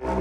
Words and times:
Velkommen 0.00 0.16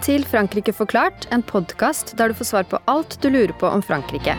til 0.00 0.24
Frankrike 0.24 0.72
forklart, 0.72 1.28
en 1.28 1.42
podkast 1.44 2.16
der 2.16 2.32
du 2.32 2.34
får 2.38 2.44
svar 2.48 2.64
på 2.64 2.80
alt 2.88 3.18
du 3.20 3.28
lurer 3.28 3.52
på 3.52 3.68
om 3.68 3.84
Frankrike. 3.84 4.32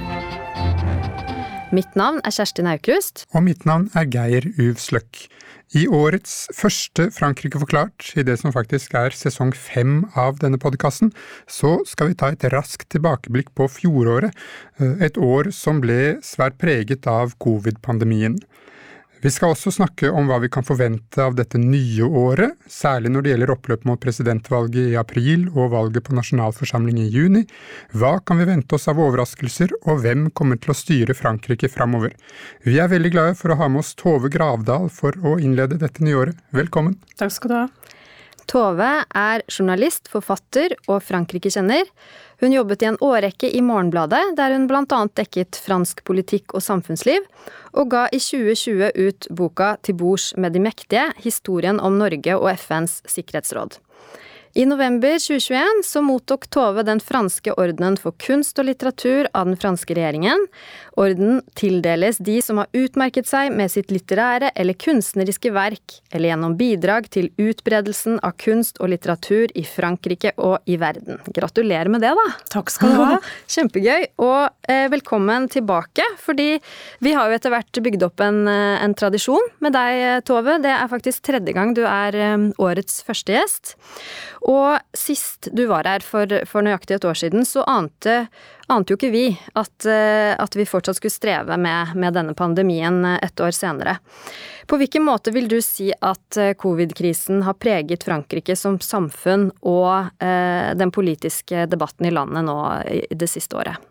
Mitt 1.69 1.93
navn 1.93 2.17
er 2.25 2.33
Kjersti 2.33 2.65
Aukrust. 2.65 3.27
Og 3.29 3.45
mitt 3.45 3.69
navn 3.69 3.91
er 3.93 4.09
Geir 4.09 4.49
Uv 4.57 4.81
Sløkk. 4.81 5.29
I 5.69 5.83
årets 5.85 6.47
første 6.57 7.11
Frankrike 7.13 7.59
forklart, 7.61 8.07
i 8.17 8.23
det 8.25 8.39
som 8.41 8.49
faktisk 8.49 8.95
er 8.97 9.13
sesong 9.13 9.51
fem 9.53 9.99
av 10.17 10.39
denne 10.41 10.57
podkasten, 10.57 11.11
så 11.45 11.75
skal 11.85 12.09
vi 12.09 12.17
ta 12.17 12.31
et 12.33 12.45
raskt 12.49 12.87
tilbakeblikk 12.89 13.51
på 13.53 13.67
fjoråret, 13.69 14.33
eh, 14.79 14.95
et 15.05 15.17
år 15.21 15.51
som 15.53 15.77
ble 15.83 16.17
svært 16.25 16.57
preget 16.57 17.05
av 17.05 17.37
covid-pandemien. 17.37 18.39
Vi 19.19 19.27
skal 19.35 19.51
også 19.51 19.73
snakke 19.75 20.07
om 20.15 20.29
hva 20.29 20.37
vi 20.39 20.47
kan 20.47 20.63
forvente 20.63 21.19
av 21.19 21.33
dette 21.35 21.59
nye 21.59 22.05
året, 22.07 22.53
særlig 22.71 23.09
når 23.11 23.25
det 23.25 23.33
gjelder 23.33 23.51
oppløp 23.51 23.83
mot 23.89 23.99
presidentvalget 23.99 24.93
i 24.93 24.99
april 24.99 25.49
og 25.49 25.73
valget 25.73 26.05
på 26.07 26.15
nasjonalforsamling 26.15 27.01
i 27.03 27.09
juni. 27.11 27.41
Hva 27.91 28.13
kan 28.23 28.39
vi 28.39 28.47
vente 28.47 28.77
oss 28.77 28.87
av 28.87 29.01
overraskelser, 29.03 29.75
og 29.83 30.05
hvem 30.05 30.29
kommer 30.31 30.55
til 30.63 30.71
å 30.71 30.77
styre 30.79 31.17
Frankrike 31.19 31.67
framover? 31.67 32.15
Vi 32.63 32.79
er 32.79 32.87
veldig 32.93 33.11
glade 33.17 33.35
for 33.35 33.51
å 33.51 33.59
ha 33.59 33.67
med 33.67 33.83
oss 33.83 33.91
Tove 33.99 34.31
Gravdal 34.31 34.87
for 34.87 35.19
å 35.19 35.35
innlede 35.35 35.81
dette 35.83 36.05
nye 36.05 36.15
året. 36.23 36.39
Velkommen. 36.55 36.95
Takk 37.19 37.35
skal 37.35 37.51
du 37.51 37.57
ha. 37.59 37.67
Tove 38.49 38.87
er 39.13 39.43
journalist, 39.45 40.07
forfatter 40.09 40.73
og 40.87 41.03
Frankrike-kjenner. 41.05 41.85
Hun 42.41 42.55
jobbet 42.55 42.81
i 42.81 42.87
en 42.89 42.97
årrekke 43.03 43.51
i 43.53 43.61
Morgenbladet, 43.61 44.23
der 44.39 44.55
hun 44.55 44.65
annet 44.95 45.13
dekket 45.19 45.59
fransk 45.61 46.01
politikk 46.07 46.55
og 46.57 46.63
samfunnsliv, 46.65 47.27
og 47.77 47.91
ga 47.93 48.07
i 48.09 48.17
2020 48.17 48.89
ut 48.97 49.27
boka 49.29 49.75
Til 49.83 49.99
bords 50.01 50.33
med 50.37 50.53
de 50.53 50.63
mektige, 50.65 51.11
historien 51.21 51.79
om 51.79 51.99
Norge 51.99 52.37
og 52.37 52.49
FNs 52.57 53.03
sikkerhetsråd. 53.05 53.77
I 54.53 54.65
november 54.65 55.19
2021 55.19 55.83
så 55.85 56.01
mottok 56.01 56.47
Tove 56.49 56.81
den 56.83 56.99
franske 56.99 57.53
ordenen 57.53 57.97
for 58.01 58.15
kunst 58.17 58.57
og 58.57 58.65
litteratur 58.65 59.27
av 59.37 59.45
den 59.45 59.57
franske 59.61 59.93
regjeringen. 59.93 60.47
Orden 60.99 61.43
tildeles 61.59 62.17
de 62.17 62.39
som 62.41 62.57
har 62.59 62.67
utmerket 62.75 63.29
seg 63.29 63.53
med 63.55 63.69
sitt 63.71 63.91
litterære 63.93 64.49
eller 64.57 64.73
kunstneriske 64.73 65.51
verk, 65.53 65.99
eller 66.09 66.31
gjennom 66.31 66.55
bidrag 66.59 67.11
til 67.13 67.29
utbredelsen 67.39 68.17
av 68.25 68.33
kunst 68.41 68.81
og 68.81 68.89
litteratur 68.91 69.53
i 69.53 69.63
Frankrike 69.69 70.33
og 70.41 70.65
i 70.65 70.79
verden. 70.81 71.21
Gratulerer 71.35 71.91
med 71.93 72.03
det, 72.03 72.15
da! 72.17 72.25
Takk 72.49 72.73
skal 72.73 72.95
du 72.95 73.03
ha. 73.03 73.19
Kjempegøy. 73.53 74.09
Og 74.25 74.49
eh, 74.65 74.87
velkommen 74.91 75.45
tilbake, 75.53 76.03
fordi 76.25 76.57
vi 77.05 77.13
har 77.13 77.29
jo 77.29 77.37
etter 77.37 77.53
hvert 77.53 77.83
bygd 77.85 78.07
opp 78.09 78.25
en, 78.25 78.41
eh, 78.49 78.81
en 78.81 78.97
tradisjon 78.97 79.53
med 79.61 79.77
deg, 79.77 80.25
Tove. 80.27 80.57
Det 80.65 80.73
er 80.73 80.89
faktisk 80.89 81.29
tredje 81.29 81.53
gang 81.53 81.77
du 81.77 81.85
er 81.85 82.17
eh, 82.17 82.49
årets 82.57 83.03
første 83.05 83.37
gjest. 83.37 83.77
Og 84.47 84.79
sist 84.95 85.49
du 85.51 85.65
var 85.67 85.87
her 85.89 86.03
for, 86.05 86.29
for 86.47 86.63
nøyaktig 86.63 86.95
et 86.95 87.07
år 87.07 87.17
siden, 87.19 87.43
så 87.47 87.65
ante, 87.67 88.21
ante 88.71 88.93
jo 88.93 88.99
ikke 88.99 89.11
vi 89.11 89.25
at, 89.59 89.87
eh, 89.89 90.31
at, 90.31 90.55
vi 90.55 90.67
fortsatt 90.69 90.99
skulle 90.99 91.13
streve 91.13 91.57
med, 91.59 91.95
med 91.99 92.15
denne 92.15 92.35
pandemien 92.37 93.01
eh, 93.05 93.19
et 93.27 93.43
år 93.43 93.51
senere. 93.55 93.97
På 94.69 94.79
hvilken 94.79 95.03
måte 95.03 95.33
vil 95.35 95.49
du 95.51 95.57
si 95.65 95.89
at 95.91 96.39
eh, 96.39 96.55
covid-krisen 96.55 97.43
har 97.47 97.59
preget 97.59 98.07
Frankrike 98.07 98.55
som 98.55 98.79
samfunn 98.79 99.49
og 99.59 100.23
eh, 100.23 100.71
den 100.79 100.95
politiske 100.95 101.67
debatten 101.67 102.07
i 102.07 102.15
landet 102.15 102.47
nå 102.47 102.59
det 103.11 103.31
siste 103.31 103.59
året? 103.59 103.88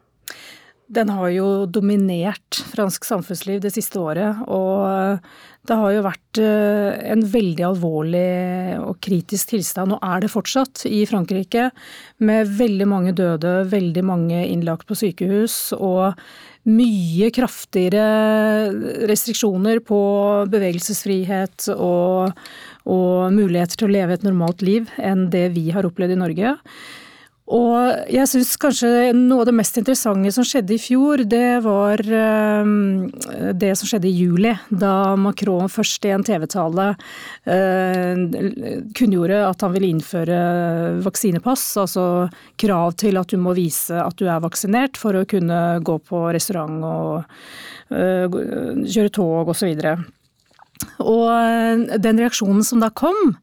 Den 0.88 1.10
har 1.12 1.28
jo 1.34 1.46
dominert 1.68 2.62
fransk 2.70 3.04
samfunnsliv 3.04 3.60
det 3.60 3.74
siste 3.74 4.00
året, 4.00 4.38
og 4.48 5.20
det 5.68 5.76
har 5.76 5.92
jo 5.92 6.04
vært 6.06 6.38
eh, 6.40 6.94
en 7.12 7.24
veldig 7.28 7.64
alvorlig 7.66 8.28
og 8.80 8.96
kritisk 9.04 9.52
tilstand, 9.52 9.92
og 9.92 10.04
er 10.04 10.22
det 10.24 10.30
fortsatt, 10.32 10.86
i 10.88 11.02
Frankrike. 11.08 11.66
Med 12.24 12.54
veldig 12.56 12.86
mange 12.88 13.12
døde, 13.12 13.66
veldig 13.68 14.04
mange 14.08 14.38
innlagt 14.46 14.88
på 14.88 14.96
sykehus 14.96 15.74
og 15.76 16.16
mye 16.68 17.28
kraftigere 17.36 19.04
restriksjoner 19.08 19.82
på 19.84 20.00
bevegelsesfrihet 20.52 21.68
og, 21.76 22.32
og 22.88 23.36
muligheter 23.36 23.76
til 23.76 23.90
å 23.90 23.92
leve 23.92 24.16
et 24.16 24.24
normalt 24.24 24.64
liv 24.64 24.88
enn 24.96 25.28
det 25.32 25.50
vi 25.56 25.68
har 25.76 25.88
opplevd 25.88 26.16
i 26.16 26.20
Norge. 26.24 26.56
Og 27.48 28.10
jeg 28.12 28.28
syns 28.28 28.50
kanskje 28.60 28.88
noe 29.16 29.40
av 29.40 29.46
det 29.48 29.54
mest 29.56 29.78
interessante 29.80 30.32
som 30.34 30.44
skjedde 30.44 30.74
i 30.74 30.80
fjor, 30.82 31.22
det 31.24 31.62
var 31.64 32.02
ehm, 32.04 33.06
det 33.56 33.70
som 33.80 33.88
skjedde 33.88 34.10
i 34.10 34.12
juli. 34.12 34.52
Da 34.68 35.16
Macron 35.16 35.70
først 35.72 36.04
i 36.04 36.12
en 36.12 36.26
TV-tale 36.28 36.90
eh, 37.48 38.20
kunngjorde 38.98 39.40
at 39.46 39.64
han 39.64 39.72
ville 39.72 39.88
innføre 39.94 40.42
vaksinepass. 41.06 41.64
Altså 41.80 42.04
krav 42.60 42.98
til 43.00 43.16
at 43.20 43.32
du 43.32 43.40
må 43.40 43.56
vise 43.56 43.96
at 43.96 44.20
du 44.20 44.28
er 44.28 44.44
vaksinert 44.44 45.00
for 45.00 45.16
å 45.16 45.24
kunne 45.28 45.62
gå 45.80 45.96
på 46.04 46.26
restaurant 46.36 46.84
og 46.84 47.96
eh, 47.96 48.28
kjøre 48.28 49.14
tog 49.16 49.54
osv. 49.54 49.72
Og, 49.72 49.80
så 49.80 49.96
og 51.00 51.26
eh, 51.32 51.98
den 51.98 52.20
reaksjonen 52.20 52.66
som 52.66 52.84
da 52.84 52.92
kom, 52.92 53.38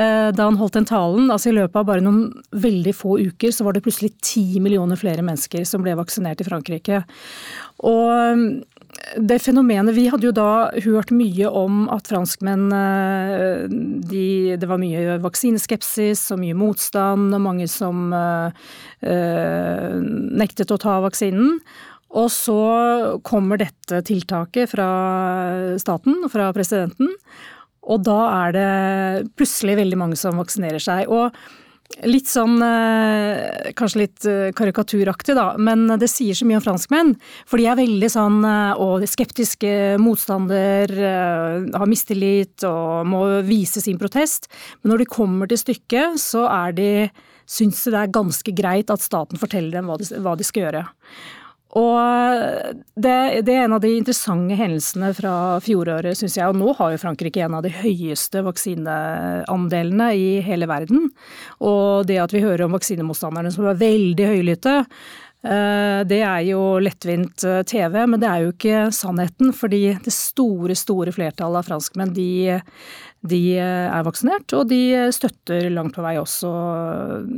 da 0.00 0.46
han 0.46 0.56
holdt 0.56 0.78
den 0.78 0.86
talen, 0.88 1.28
altså 1.28 1.50
i 1.50 1.56
løpet 1.56 1.76
av 1.76 1.88
bare 1.88 2.04
noen 2.04 2.30
veldig 2.56 2.94
få 2.96 3.18
uker, 3.20 3.52
så 3.52 3.66
var 3.66 3.76
det 3.76 3.82
plutselig 3.84 4.14
ti 4.24 4.60
millioner 4.62 4.96
flere 4.96 5.24
mennesker 5.26 5.66
som 5.68 5.84
ble 5.84 5.92
vaksinert 5.98 6.40
i 6.40 6.46
Frankrike. 6.46 7.02
Og 7.84 8.38
mm, 8.40 8.46
det 9.22 9.38
fenomenet 9.42 9.94
Vi 9.96 10.08
hadde 10.10 10.26
jo 10.28 10.34
da 10.34 10.70
hørt 10.84 11.12
mye 11.14 11.48
om 11.56 11.84
at 11.92 12.08
franskmenn 12.10 12.66
eh, 12.74 13.68
de, 14.10 14.56
Det 14.60 14.68
var 14.68 14.80
mye 14.82 15.18
vaksineskepsis 15.22 16.26
og 16.34 16.42
mye 16.42 16.58
motstand, 16.58 17.30
og 17.34 17.44
mange 17.44 17.68
som 17.70 18.10
øh, 18.12 18.50
nektet 20.42 20.74
å 20.74 20.80
ta 20.80 20.98
vaksinen. 21.04 21.60
Og 22.10 22.26
så 22.34 22.60
kommer 23.22 23.60
dette 23.60 24.02
tiltaket 24.06 24.72
fra 24.72 24.90
staten, 25.78 26.24
fra 26.32 26.50
presidenten. 26.56 27.12
Og 27.90 28.04
da 28.06 28.20
er 28.46 28.54
det 28.56 28.68
plutselig 29.38 29.80
veldig 29.80 29.98
mange 29.98 30.18
som 30.18 30.38
vaksinerer 30.40 30.82
seg. 30.82 31.10
Og 31.10 31.34
litt 32.06 32.28
sånn 32.30 32.60
eh, 32.62 33.72
Kanskje 33.76 34.02
litt 34.02 34.26
eh, 34.28 34.50
karikaturaktig, 34.56 35.34
da, 35.36 35.54
men 35.58 35.88
det 36.00 36.10
sier 36.10 36.36
så 36.36 36.46
mye 36.48 36.60
om 36.60 36.64
franskmenn. 36.64 37.14
For 37.50 37.60
de 37.60 37.66
er 37.70 37.80
veldig 37.80 38.10
sånn 38.12 38.38
og 38.44 39.00
eh, 39.00 39.10
skeptiske 39.10 39.72
motstander, 40.02 40.94
har 41.74 41.90
mistillit 41.90 42.66
og 42.68 43.10
må 43.10 43.24
vise 43.46 43.82
sin 43.82 43.98
protest. 44.00 44.50
Men 44.80 44.94
når 44.94 45.04
de 45.04 45.10
kommer 45.10 45.50
til 45.50 45.60
stykket, 45.60 46.20
så 46.22 46.46
er 46.50 46.78
de 46.78 46.90
syns 47.50 47.82
det 47.90 47.98
er 47.98 48.14
ganske 48.14 48.54
greit 48.54 48.92
at 48.94 49.02
staten 49.02 49.40
forteller 49.40 49.80
dem 49.80 49.90
hva 49.90 49.98
de, 49.98 50.06
hva 50.22 50.36
de 50.38 50.46
skal 50.46 50.68
gjøre. 50.68 50.84
Og 51.78 52.74
det, 52.98 53.42
det, 53.46 53.54
er 53.54 53.64
en 53.64 53.76
av 53.76 53.82
de 53.84 53.92
interessante 53.94 54.56
hendelsene 54.58 55.12
fra 55.14 55.34
fjoråret, 55.62 56.18
syns 56.18 56.34
jeg. 56.40 56.50
Og 56.50 56.58
nå 56.58 56.74
har 56.80 56.94
jo 56.94 57.02
Frankrike 57.04 57.44
en 57.46 57.54
av 57.60 57.62
de 57.66 57.70
høyeste 57.70 58.42
vaksineandelene 58.46 60.10
i 60.18 60.28
hele 60.46 60.66
verden. 60.70 61.06
Og 61.62 62.08
det 62.10 62.18
at 62.24 62.34
vi 62.34 62.42
hører 62.42 62.66
om 62.66 62.74
vaksinemotstanderne 62.74 63.54
som 63.54 63.68
er 63.70 63.78
veldig 63.78 64.26
høylytte, 64.32 64.74
eh, 65.46 66.00
det 66.10 66.20
er 66.26 66.42
jo 66.48 66.64
lettvint 66.82 67.46
eh, 67.46 67.62
TV, 67.62 68.00
men 68.02 68.18
det 68.18 68.32
er 68.32 68.48
jo 68.48 68.52
ikke 68.56 68.82
sannheten. 68.96 69.54
Fordi 69.54 69.84
det 70.02 70.16
store, 70.16 70.74
store 70.74 71.14
flertallet 71.14 71.62
av 71.62 71.70
franskmenn, 71.70 72.18
de, 72.18 72.58
de 73.30 73.42
er 73.62 74.10
vaksinert, 74.10 74.58
og 74.58 74.66
de 74.74 74.82
støtter 75.14 75.70
langt 75.70 75.94
på 75.94 76.02
vei 76.02 76.18
også 76.18 76.50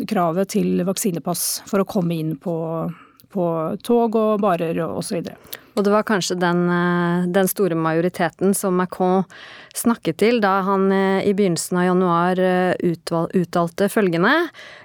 kravet 0.09 0.57
til 0.57 0.87
vaksinepass 0.89 1.67
for 1.69 1.85
å 1.85 1.91
komme 1.99 2.17
inn 2.17 2.39
på 2.41 2.57
på 3.33 3.49
tog 3.85 4.17
og 4.21 4.41
barer 4.45 4.79
osv. 4.87 5.23
Og 5.73 5.87
det 5.87 5.93
var 5.93 6.05
kanskje 6.05 6.37
den, 6.37 6.67
eh, 6.69 7.27
den, 7.33 7.49
store 7.49 7.75
majoriteten 7.75 8.53
som 8.55 8.77
Macron 8.77 9.25
snakket 9.75 10.19
til 10.21 10.41
da 10.41 10.61
han 10.67 10.91
eh, 10.93 11.25
i 11.25 11.33
begynnelsen 11.33 11.79
av 11.81 11.87
januar 11.87 12.39
eh, 12.39 12.75
uttalte 13.33 13.89
følgende 13.89 14.35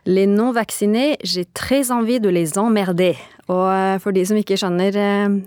Les 0.05 0.27
non 0.27 0.53
vaccinés, 0.55 1.17
j'ai 1.23 1.45
très 1.53 1.91
envie 1.91 2.19
de 2.19 2.29
les 2.29 2.55
emmerder. 2.57 3.17
Og 3.47 4.01
for 4.03 4.11
de 4.11 4.25
som 4.27 4.35
ikke 4.35 4.57
skjønner 4.59 4.91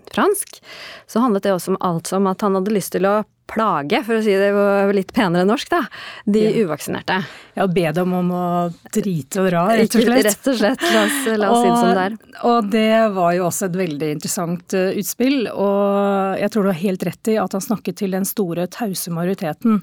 fransk, 0.09 0.61
så 1.07 1.21
handlet 1.21 1.45
det 1.45 1.53
også 1.53 1.75
om 1.75 1.81
alt 1.85 2.09
som 2.09 2.27
at 2.31 2.41
han 2.41 2.57
hadde 2.57 2.73
lyst 2.73 2.93
til 2.93 3.05
å 3.05 3.25
plage, 3.51 4.01
for 4.07 4.19
å 4.19 4.23
si 4.25 4.35
det 4.39 4.51
litt 4.97 5.13
penere 5.17 5.47
norsk, 5.49 5.71
da, 5.73 5.81
de 6.25 6.45
ja. 6.47 6.53
uvaksinerte. 6.65 7.19
Ja, 7.59 7.67
be 7.71 7.91
dem 7.97 8.15
om 8.17 8.31
å 8.35 8.47
drite 8.95 9.43
og 9.43 9.51
dra, 9.51 9.65
rett 9.77 9.97
og 9.99 10.07
slett. 10.07 10.29
Rett 10.29 10.51
og 10.53 10.59
slett, 10.61 10.87
la 10.95 11.03
oss, 11.03 11.19
la 11.43 11.51
oss 11.51 11.61
si 11.61 11.69
det 11.69 11.77
som 11.81 11.93
det 11.99 12.07
er. 12.07 12.17
Og 12.51 12.71
det 12.73 12.97
var 13.19 13.35
jo 13.37 13.45
også 13.49 13.69
et 13.69 13.79
veldig 13.83 14.11
interessant 14.17 14.79
uh, 14.79 14.89
utspill, 15.03 15.45
og 15.51 16.41
jeg 16.41 16.55
tror 16.55 16.67
du 16.67 16.73
har 16.73 16.83
helt 16.87 17.07
rett 17.11 17.35
i 17.35 17.39
at 17.43 17.59
han 17.59 17.67
snakket 17.67 18.01
til 18.01 18.17
den 18.17 18.29
store 18.29 18.67
tause 18.71 19.13
majoriteten, 19.15 19.83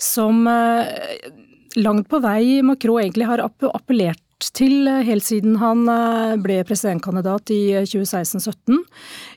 som 0.00 0.42
uh, 0.48 0.86
langt 1.80 2.08
på 2.10 2.22
vei 2.22 2.60
Macron 2.66 3.02
egentlig 3.02 3.28
har 3.30 3.42
appellert 3.44 4.22
vært 4.40 4.54
til 4.56 4.88
helt 5.04 5.24
siden 5.24 5.58
han 5.60 5.84
ble 6.40 6.64
presidentkandidat 6.64 7.50
i 7.52 7.84
2016-17. 7.84 8.78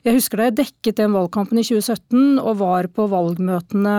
Jeg 0.04 0.14
husker 0.16 0.38
da 0.38 0.44
jeg 0.48 0.56
dekket 0.56 0.96
den 0.96 1.12
valgkampen 1.12 1.58
i 1.60 1.64
2017 1.64 2.40
og 2.40 2.58
var 2.58 2.88
på 2.88 3.06
valgmøtene 3.12 3.96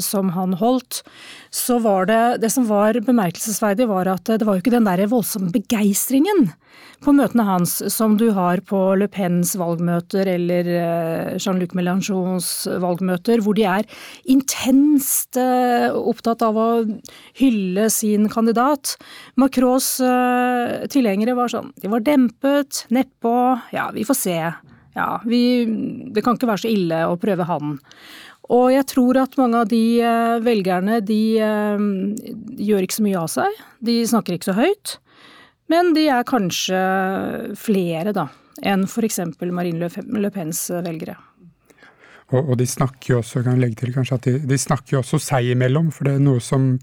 som 0.00 0.30
han 0.32 0.56
holdt 0.56 1.02
så 1.50 1.78
var 1.80 2.06
det 2.08 2.40
Det 2.42 2.50
som 2.52 2.66
var 2.68 2.92
bemerkelsesverdig, 3.00 3.88
var 3.88 4.08
at 4.08 4.24
det 4.24 4.44
var 4.44 4.56
jo 4.56 4.62
ikke 4.62 4.74
den 4.74 4.84
der 4.84 5.06
voldsomme 5.08 5.52
begeistringen 5.52 6.52
på 7.04 7.14
møtene 7.14 7.44
hans 7.46 7.76
som 7.92 8.16
du 8.18 8.28
har 8.34 8.60
på 8.66 8.78
Le 8.98 9.06
Pens 9.10 9.54
valgmøter 9.58 10.28
eller 10.34 10.70
eh, 10.72 11.36
Jean-Luc 11.38 11.74
Mélenchons 11.78 12.50
valgmøter, 12.82 13.42
hvor 13.44 13.54
de 13.58 13.66
er 13.70 13.86
intenst 14.30 15.38
eh, 15.38 15.88
opptatt 15.94 16.42
av 16.46 16.58
å 16.58 16.68
hylle 17.38 17.88
sin 17.94 18.26
kandidat. 18.32 18.96
Macrons 19.38 19.94
eh, 20.02 20.88
tilhengere 20.90 21.36
var 21.38 21.52
sånn 21.52 21.70
De 21.78 21.90
var 21.92 22.02
dempet, 22.06 22.84
nedpå, 22.94 23.34
ja, 23.74 23.88
vi 23.94 24.06
får 24.08 24.18
se. 24.18 24.38
Ja, 24.98 25.10
vi, 25.28 25.42
det 26.10 26.24
kan 26.26 26.38
ikke 26.38 26.50
være 26.50 26.64
så 26.64 26.72
ille 26.72 27.04
å 27.06 27.18
prøve 27.20 27.46
han. 27.46 27.76
Og 28.48 28.72
jeg 28.72 28.86
tror 28.90 29.20
at 29.20 29.36
mange 29.38 29.60
av 29.60 29.68
de 29.70 30.00
velgerne, 30.40 31.02
de 31.04 31.20
de 31.38 32.64
gjør 32.64 32.86
ikke 32.86 32.96
så 32.96 33.04
mye 33.04 33.20
av 33.20 33.28
seg. 33.30 33.60
De 33.84 33.98
snakker 34.08 34.34
ikke 34.34 34.48
så 34.48 34.56
høyt. 34.56 34.96
Men 35.68 35.92
de 35.96 36.06
er 36.08 36.24
kanskje 36.28 36.78
flere, 37.60 38.14
da, 38.16 38.28
enn 38.64 38.86
f.eks. 38.88 39.20
Marine 39.52 39.90
Le 40.16 40.30
Pens 40.32 40.62
velgere. 40.72 41.18
Og, 42.28 42.42
og, 42.42 42.54
de 42.60 42.66
snakker 42.68 43.14
jo 43.14 43.18
også, 43.22 43.40
kan 43.44 43.60
legge 43.60 43.78
til 43.80 43.94
kanskje, 43.94 44.16
at 44.18 44.26
de, 44.28 44.34
de, 44.50 44.58
snakker 44.60 44.96
jo 44.96 45.00
også 45.00 45.20
seg 45.22 45.46
imellom. 45.54 45.88
For 45.94 46.04
det 46.04 46.16
er 46.18 46.24
noe 46.24 46.42
som 46.44 46.74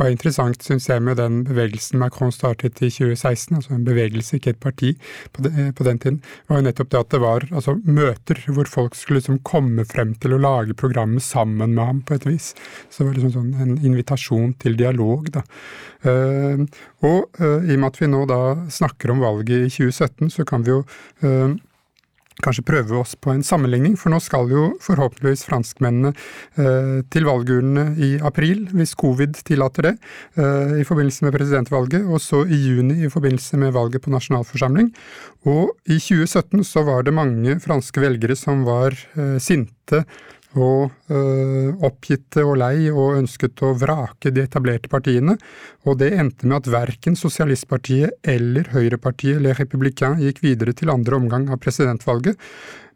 var 0.00 0.08
interessant, 0.08 0.64
syns 0.64 0.88
jeg, 0.88 1.02
med 1.04 1.18
den 1.20 1.42
bevegelsen 1.44 2.00
Macron 2.00 2.32
startet 2.32 2.80
i 2.80 2.88
2016, 2.88 3.58
altså 3.58 3.74
en 3.76 3.84
bevegelse, 3.84 4.38
ikke 4.38 4.54
et 4.54 4.62
parti, 4.62 4.94
på, 5.36 5.44
de, 5.44 5.68
på 5.76 5.86
den 5.86 6.00
tiden, 6.00 6.20
var 6.48 6.60
jo 6.62 6.66
nettopp 6.68 6.94
det 6.94 7.02
at 7.02 7.12
det 7.12 7.20
var 7.24 7.44
altså, 7.50 7.76
møter 7.84 8.40
hvor 8.48 8.70
folk 8.70 8.96
skulle 8.96 9.20
liksom 9.20 9.42
komme 9.44 9.84
frem 9.88 10.14
til 10.22 10.36
å 10.36 10.40
lage 10.40 10.76
programmet 10.80 11.24
sammen 11.24 11.76
med 11.76 11.84
ham, 11.84 12.00
på 12.04 12.16
et 12.16 12.26
vis. 12.28 12.54
Så 12.88 13.02
det 13.02 13.10
var 13.10 13.18
liksom 13.18 13.34
sånn 13.36 13.52
en 13.60 13.76
invitasjon 13.84 14.56
til 14.62 14.80
dialog, 14.80 15.28
da. 15.36 15.44
Uh, 16.04 16.64
og 17.04 17.38
uh, 17.40 17.64
i 17.64 17.76
og 17.76 17.78
med 17.80 17.86
at 17.88 18.00
vi 18.00 18.08
nå 18.12 18.24
da 18.28 18.40
snakker 18.72 19.12
om 19.12 19.22
valget 19.24 19.68
i 19.68 19.70
2017, 19.72 20.32
så 20.34 20.44
kan 20.48 20.64
vi 20.64 20.74
jo 20.74 20.82
uh, 21.24 21.54
kanskje 22.42 22.64
prøve 22.66 22.98
oss 22.98 23.14
på 23.14 23.30
en 23.30 23.44
sammenligning, 23.46 23.94
for 24.00 24.10
nå 24.10 24.18
skal 24.22 24.50
jo 24.50 24.64
forhåpentligvis 24.82 25.44
franskmennene 25.46 26.10
eh, 26.58 26.98
til 27.14 27.28
valgurnene 27.28 27.94
i 28.02 28.10
april, 28.26 28.64
hvis 28.74 28.96
covid 28.98 29.38
tillater 29.46 29.90
det, 29.90 29.94
eh, 30.40 30.74
i 30.82 30.86
forbindelse 30.88 31.26
med 31.26 31.36
presidentvalget, 31.36 32.02
og 32.08 32.22
så 32.22 32.42
i 32.48 32.58
juni 32.58 33.04
i 33.06 33.12
forbindelse 33.12 33.60
med 33.60 33.74
valget 33.76 34.02
på 34.04 34.12
nasjonalforsamling. 34.14 34.90
Og 35.46 35.74
i 35.86 36.00
2017 36.00 36.64
så 36.66 36.84
var 36.86 37.06
det 37.06 37.14
mange 37.14 37.58
franske 37.62 38.02
velgere 38.02 38.36
som 38.38 38.66
var 38.66 38.96
eh, 39.14 39.36
sinte 39.42 40.04
og 40.54 40.92
øh, 41.10 41.74
oppgitte 41.84 42.44
og 42.46 42.56
lei 42.60 42.88
og 42.90 43.18
ønsket 43.18 43.62
å 43.64 43.72
vrake 43.78 44.32
de 44.34 44.44
etablerte 44.46 44.90
partiene, 44.92 45.36
og 45.84 45.98
det 46.02 46.12
endte 46.14 46.48
med 46.48 46.62
at 46.62 46.70
verken 46.72 47.18
Sosialistpartiet 47.18 48.18
eller 48.22 48.70
Høyrepartiet 48.74 49.42
Les 49.42 49.58
Républicains 49.58 50.22
gikk 50.22 50.42
videre 50.44 50.74
til 50.76 50.92
andre 50.94 51.18
omgang 51.18 51.48
av 51.50 51.60
presidentvalget, 51.64 52.38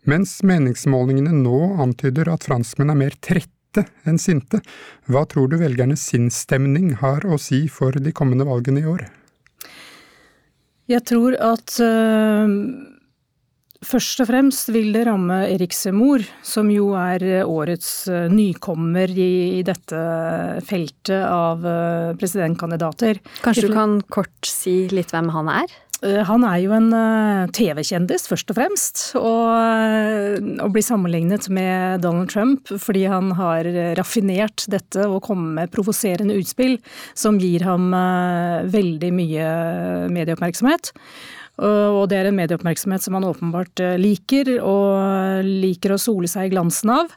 mens 0.08 0.38
meningsmålingene 0.46 1.34
nå 1.34 1.60
antyder 1.82 2.31
at 2.32 2.46
franskmenn 2.46 2.94
er 2.94 3.00
mer 3.02 3.16
trette 3.20 3.84
enn 4.08 4.19
sinte. 4.22 4.62
Hva 5.11 5.26
tror 5.28 5.50
du 5.50 5.58
velgernes 5.61 6.06
sinnsstemning 6.11 6.94
har 7.02 7.26
å 7.26 7.37
si 7.43 7.66
for 7.72 7.93
de 7.93 8.14
kommende 8.14 8.46
valgene 8.49 8.84
i 8.84 8.88
år? 8.88 9.08
Jeg 10.88 11.04
tror 11.11 11.34
at 11.37 11.75
øh 11.84 12.96
Først 13.86 14.19
og 14.25 14.26
fremst 14.26 14.72
vil 14.75 14.90
det 14.90 15.04
ramme 15.06 15.36
Erik 15.52 15.75
Semor, 15.76 16.25
som 16.42 16.66
jo 16.72 16.90
er 16.98 17.22
årets 17.46 18.08
eh, 18.10 18.25
nykommer 18.32 19.12
i, 19.14 19.62
dette 19.62 20.00
feltet 20.66 21.22
av 21.22 21.62
eh, 21.62 22.16
presidentkandidater. 22.19 23.20
Kanskje 23.44 23.69
du 23.69 23.76
kan 23.76 24.00
kort 24.10 24.50
si 24.50 24.88
litt 24.90 25.14
hvem 25.14 25.30
han 25.30 25.52
er? 25.60 25.76
Eh, 26.02 26.19
han 26.26 26.48
er 26.50 26.58
jo 26.64 26.75
en 26.75 26.90
TV-kjendis, 27.54 28.26
først 28.26 28.50
og 28.50 28.58
fremst. 28.58 29.04
Og, 29.22 29.46
og, 29.46 30.75
blir 30.75 30.88
sammenlignet 30.88 31.46
med 31.46 32.02
Donald 32.02 32.34
Trump 32.34 32.75
fordi 32.82 33.06
han 33.06 33.30
har 33.38 33.70
raffinert 34.00 34.66
dette 34.75 35.06
og 35.06 35.22
kommet 35.30 35.54
med 35.54 35.75
provoserende 35.78 36.34
utspill 36.42 36.80
som 37.14 37.38
gir 37.38 37.62
ham 37.70 37.92
veldig 38.75 39.16
mye 39.22 39.50
medieoppmerksomhet. 40.19 40.96
Og 41.58 42.05
det 42.10 42.20
er 42.20 42.28
en 42.28 42.38
medieoppmerksomhet 42.38 43.02
som 43.02 43.16
han 43.19 43.26
åpenbart 43.26 43.82
eh, 43.82 43.96
liker, 44.00 44.55
og 44.62 45.46
liker 45.46 45.94
å 45.94 46.02
sole 46.02 46.31
seg 46.31 46.49
i 46.49 46.52
glansen 46.55 46.93
av. 46.94 47.16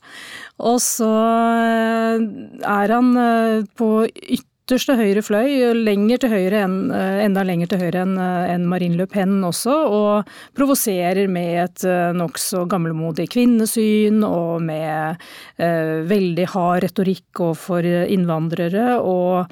Og 0.61 0.79
så 0.83 1.09
eh, 1.09 2.23
er 2.65 2.95
han 2.95 3.11
eh, 3.21 3.67
på 3.77 3.91
ytterste 4.07 4.95
høyre 4.97 5.21
fløy, 5.25 5.73
lenger 5.77 6.23
til 6.23 6.33
høyre 6.33 6.63
enn, 6.63 6.75
enda 6.93 7.43
lenger 7.45 7.73
til 7.73 7.81
høyre 7.83 8.05
enn 8.05 8.17
en 8.21 8.67
Marine 8.71 8.97
Le 8.97 9.07
Pen 9.09 9.41
også, 9.43 9.73
og 9.91 10.33
provoserer 10.57 11.27
med 11.29 11.57
et 11.65 11.85
nokså 12.15 12.63
gammelmodig 12.71 13.27
kvinnesyn 13.33 14.23
og 14.25 14.61
med 14.63 15.21
eh, 15.59 16.01
veldig 16.07 16.49
hard 16.55 16.85
retorikk 16.87 17.45
overfor 17.49 17.85
innvandrere. 17.85 19.01
og 19.01 19.51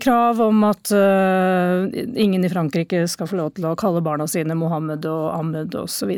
krav 0.00 0.40
om 0.42 0.64
at 0.66 0.90
uh, 0.92 1.86
ingen 2.16 2.44
i 2.44 2.50
Frankrike 2.50 3.04
skal 3.10 3.28
få 3.30 3.38
lov 3.38 3.52
til 3.54 3.68
å 3.68 3.76
kalle 3.78 4.02
barna 4.04 4.26
sine 4.30 4.56
Mohammed 4.58 5.06
og 5.08 5.26
Ahmed 5.34 5.76
osv. 5.78 6.10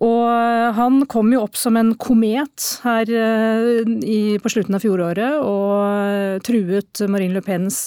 Og 0.00 0.24
uh, 0.26 0.72
han 0.76 1.04
kom 1.10 1.32
jo 1.34 1.44
opp 1.46 1.58
som 1.58 1.78
en 1.78 1.94
komet 2.00 2.68
her 2.86 3.12
uh, 3.12 3.84
i, 4.02 4.38
på 4.42 4.52
slutten 4.52 4.78
av 4.78 4.84
fjoråret 4.84 5.38
og 5.44 6.42
truet 6.46 7.06
Marine 7.10 7.38
Le 7.38 7.44
Pens 7.44 7.86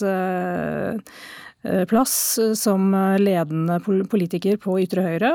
plass 1.91 2.13
som 2.55 2.93
ledende 3.19 3.81
politiker 3.83 4.55
på 4.63 4.77
ytre 4.79 5.03
høyre. 5.03 5.31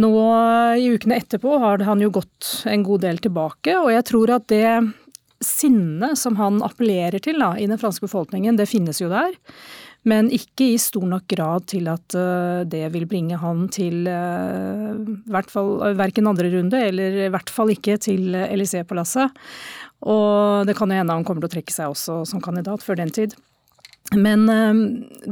Nå 0.00 0.12
i 0.80 0.86
ukene 0.88 1.18
etterpå 1.20 1.58
har 1.60 1.84
han 1.84 2.00
jo 2.00 2.08
gått 2.16 2.64
en 2.66 2.82
god 2.86 3.04
del 3.04 3.20
tilbake, 3.22 3.76
og 3.76 3.92
jeg 3.92 4.06
tror 4.08 4.32
at 4.38 4.48
det 4.48 4.64
sinnet 5.44 6.18
som 6.20 6.36
han 6.40 6.62
appellerer 6.64 7.22
til 7.22 7.40
da, 7.42 7.54
i 7.58 7.68
den 7.70 7.80
franske 7.80 8.06
befolkningen, 8.08 8.58
det 8.58 8.70
finnes 8.70 9.00
jo 9.02 9.10
der. 9.12 9.34
Men 10.08 10.28
ikke 10.32 10.66
i 10.74 10.80
stor 10.80 11.06
nok 11.08 11.24
grad 11.32 11.64
til 11.72 11.88
at 11.88 12.16
uh, 12.18 12.60
det 12.68 12.90
vil 12.92 13.06
bringe 13.08 13.38
han 13.40 13.64
til 13.72 14.04
uh, 14.04 14.92
hvert 15.32 15.48
fall, 15.52 15.78
uh, 15.80 15.94
verken 15.96 16.28
andre 16.28 16.50
runde, 16.52 16.82
eller 16.90 17.24
i 17.24 17.30
hvert 17.32 17.52
fall 17.52 17.72
ikke 17.72 17.96
til 18.04 18.36
Élysée-palasset. 18.36 19.32
Og 20.04 20.68
det 20.68 20.76
kan 20.76 20.92
jo 20.92 21.00
hende 21.00 21.16
han 21.16 21.24
kommer 21.24 21.44
til 21.44 21.52
å 21.52 21.54
trekke 21.56 21.72
seg 21.72 21.94
også 21.94 22.20
som 22.28 22.44
kandidat 22.44 22.84
før 22.84 23.00
den 23.00 23.14
tid. 23.16 23.36
Men 24.12 24.44
uh, 24.50 24.74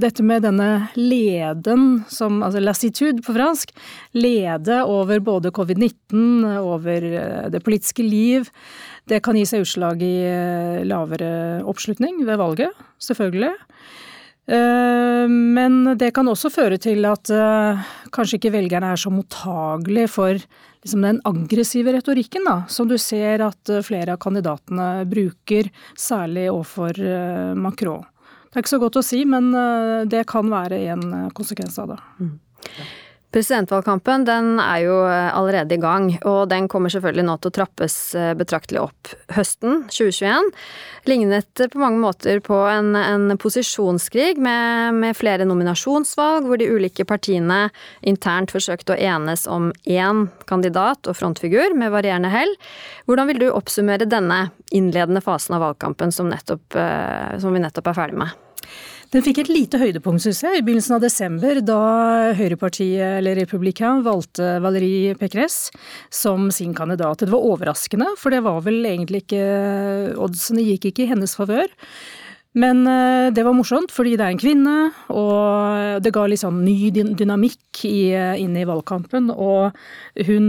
dette 0.01 0.25
med 0.25 0.47
denne 0.47 0.89
leden, 0.97 2.03
som, 2.09 2.41
altså 2.43 2.63
lassitude 2.63 3.23
på 3.23 3.35
fransk, 3.37 3.75
lede 4.17 4.81
over 4.89 5.21
både 5.21 5.53
covid-19, 5.55 6.49
over 6.59 7.07
det 7.53 7.61
politiske 7.63 8.03
liv, 8.07 8.49
det 9.11 9.21
kan 9.25 9.37
gi 9.37 9.45
seg 9.49 9.67
utslag 9.67 10.03
i 10.05 10.15
uh, 10.25 10.81
lavere 10.87 11.63
oppslutning 11.69 12.23
ved 12.27 12.41
valget, 12.41 12.85
selvfølgelig. 13.03 13.53
Uh, 14.51 15.29
men 15.31 15.95
det 15.99 16.13
kan 16.17 16.29
også 16.29 16.51
føre 16.51 16.79
til 16.83 17.05
at 17.07 17.31
eh, 17.31 17.83
kanskje 18.11 18.41
ikke 18.41 18.51
velgerne 18.57 18.89
er 18.91 18.99
så 18.99 19.13
mottagelige 19.15 20.11
for 20.11 20.35
liksom 20.83 21.05
den 21.07 21.21
aggressive 21.29 21.95
retorikken 21.95 22.49
da, 22.49 22.57
som 22.67 22.89
du 22.91 22.97
ser 22.99 23.45
at 23.47 23.71
flere 23.87 24.17
av 24.17 24.23
kandidatene 24.23 25.05
bruker, 25.07 25.71
særlig 25.95 26.49
overfor 26.51 26.99
Macron. 27.55 28.03
Det 28.53 28.61
er 28.61 28.65
ikke 28.67 28.75
så 28.75 28.83
godt 28.83 28.99
å 29.01 29.05
si, 29.07 29.23
men 29.25 29.49
det 30.13 30.27
kan 30.29 30.51
være 30.53 30.83
en 30.93 31.31
konsekvens 31.33 31.79
av 31.81 31.95
det. 31.95 32.01
Mm. 32.21 32.35
Presidentvalgkampen 33.33 34.27
den 34.29 34.59
er 34.61 34.83
jo 34.85 34.97
eh, 35.09 35.31
allerede 35.33 35.79
i 35.79 35.81
gang, 35.81 36.11
og 36.29 36.51
den 36.51 36.67
kommer 36.69 36.93
selvfølgelig 36.93 37.25
nå 37.25 37.37
til 37.41 37.49
å 37.49 37.55
trappes 37.57 37.95
eh, 38.19 38.35
betraktelig 38.37 38.83
opp 38.83 39.13
høsten 39.33 39.87
2021. 39.89 40.51
Lignet 41.09 41.63
på 41.73 41.81
mange 41.81 42.03
måter 42.03 42.43
på 42.45 42.59
en, 42.69 42.93
en 42.99 43.33
posisjonskrig 43.41 44.37
med, 44.37 44.99
med, 45.01 45.17
flere 45.17 45.49
nominasjonsvalg, 45.49 46.45
hvor 46.45 46.61
de 46.61 46.69
ulike 46.69 47.09
partiene 47.09 47.65
internt 48.05 48.53
forsøkte 48.53 48.93
å 48.93 49.01
enes 49.01 49.49
om 49.49 49.73
én 49.89 50.27
kandidat 50.45 51.09
og 51.09 51.17
frontfigur, 51.17 51.73
med 51.73 51.95
varierende 51.97 52.31
hell. 52.33 52.53
Hvordan 53.09 53.33
vil 53.33 53.47
du 53.47 53.49
oppsummere 53.49 54.09
denne 54.13 54.45
innledende 54.77 55.25
fasen 55.25 55.57
av 55.57 55.65
valgkampen 55.71 56.13
som, 56.13 56.29
nettopp, 56.29 56.77
eh, 56.77 57.39
som 57.41 57.57
vi 57.57 57.65
nettopp 57.65 57.95
er 57.95 58.03
ferdig 58.05 58.27
med? 58.27 58.41
Den 59.13 59.21
fikk 59.21 59.43
et 59.43 59.51
lite 59.53 59.77
høydepunkt, 59.77 60.23
syns 60.25 60.39
jeg, 60.41 60.57
i 60.57 60.63
begynnelsen 60.65 60.95
av 60.97 61.03
desember, 61.05 61.59
da 61.61 61.81
høyrepartiet, 62.39 63.19
eller 63.19 63.37
Republican, 63.43 64.01
valgte 64.07 64.55
Valérie 64.65 65.13
Pécresse 65.21 65.69
som 66.09 66.49
sin 66.49 66.73
kandidat. 66.73 67.21
Det 67.21 67.29
var 67.33 67.45
overraskende, 67.45 68.15
for 68.17 68.33
det 68.33 68.41
var 68.47 68.63
vel 68.65 68.81
egentlig 68.89 69.27
ikke 69.27 69.43
Oddsene 70.17 70.65
gikk 70.65 70.89
ikke 70.89 71.05
i 71.05 71.11
hennes 71.11 71.37
favør. 71.37 71.69
Men 72.57 72.81
eh, 72.89 73.29
det 73.37 73.45
var 73.45 73.57
morsomt, 73.57 73.93
fordi 73.93 74.15
det 74.17 74.25
er 74.25 74.33
en 74.33 74.41
kvinne, 74.41 74.79
og 75.13 76.01
det 76.05 76.15
ga 76.17 76.25
litt 76.29 76.41
sånn 76.41 76.63
ny 76.65 76.89
dynamikk 76.93 77.85
inn 77.85 78.57
i 78.57 78.65
valgkampen. 78.69 79.29
Og 79.33 79.77
hun 80.25 80.49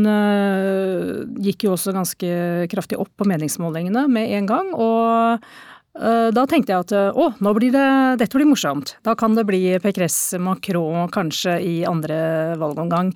gikk 1.44 1.68
jo 1.68 1.76
også 1.76 1.96
ganske 1.96 2.34
kraftig 2.72 3.00
opp 3.00 3.12
på 3.20 3.28
meningsmålingene 3.28 4.08
med 4.08 4.36
en 4.40 4.52
gang. 4.56 4.72
og 4.72 5.48
da 5.94 6.44
tenkte 6.50 6.74
jeg 6.74 6.86
at 6.88 6.92
å, 7.14 7.28
nå 7.38 7.52
blir 7.54 7.70
det, 7.74 7.90
dette 8.18 8.34
blir 8.34 8.48
morsomt. 8.50 8.96
Da 9.06 9.14
kan 9.14 9.36
det 9.38 9.44
bli 9.46 9.76
Pécresse, 9.84 10.40
Macron 10.42 11.06
kanskje 11.14 11.60
i 11.62 11.76
andre 11.86 12.56
valgomgang. 12.58 13.12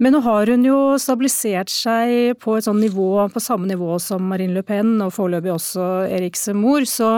Men 0.00 0.16
nå 0.16 0.22
har 0.24 0.48
hun 0.48 0.64
jo 0.64 0.78
stabilisert 1.00 1.68
seg 1.68 2.38
på 2.40 2.56
et 2.56 2.64
sånn 2.64 2.80
nivå, 2.80 3.26
på 3.28 3.44
samme 3.44 3.68
nivå 3.68 3.98
som 4.00 4.24
Marine 4.32 4.56
Le 4.56 4.64
Pen, 4.64 4.96
og 5.04 5.12
foreløpig 5.18 5.52
også 5.52 5.88
Erik 6.08 6.40
Zemmour, 6.40 6.88
så 6.88 7.12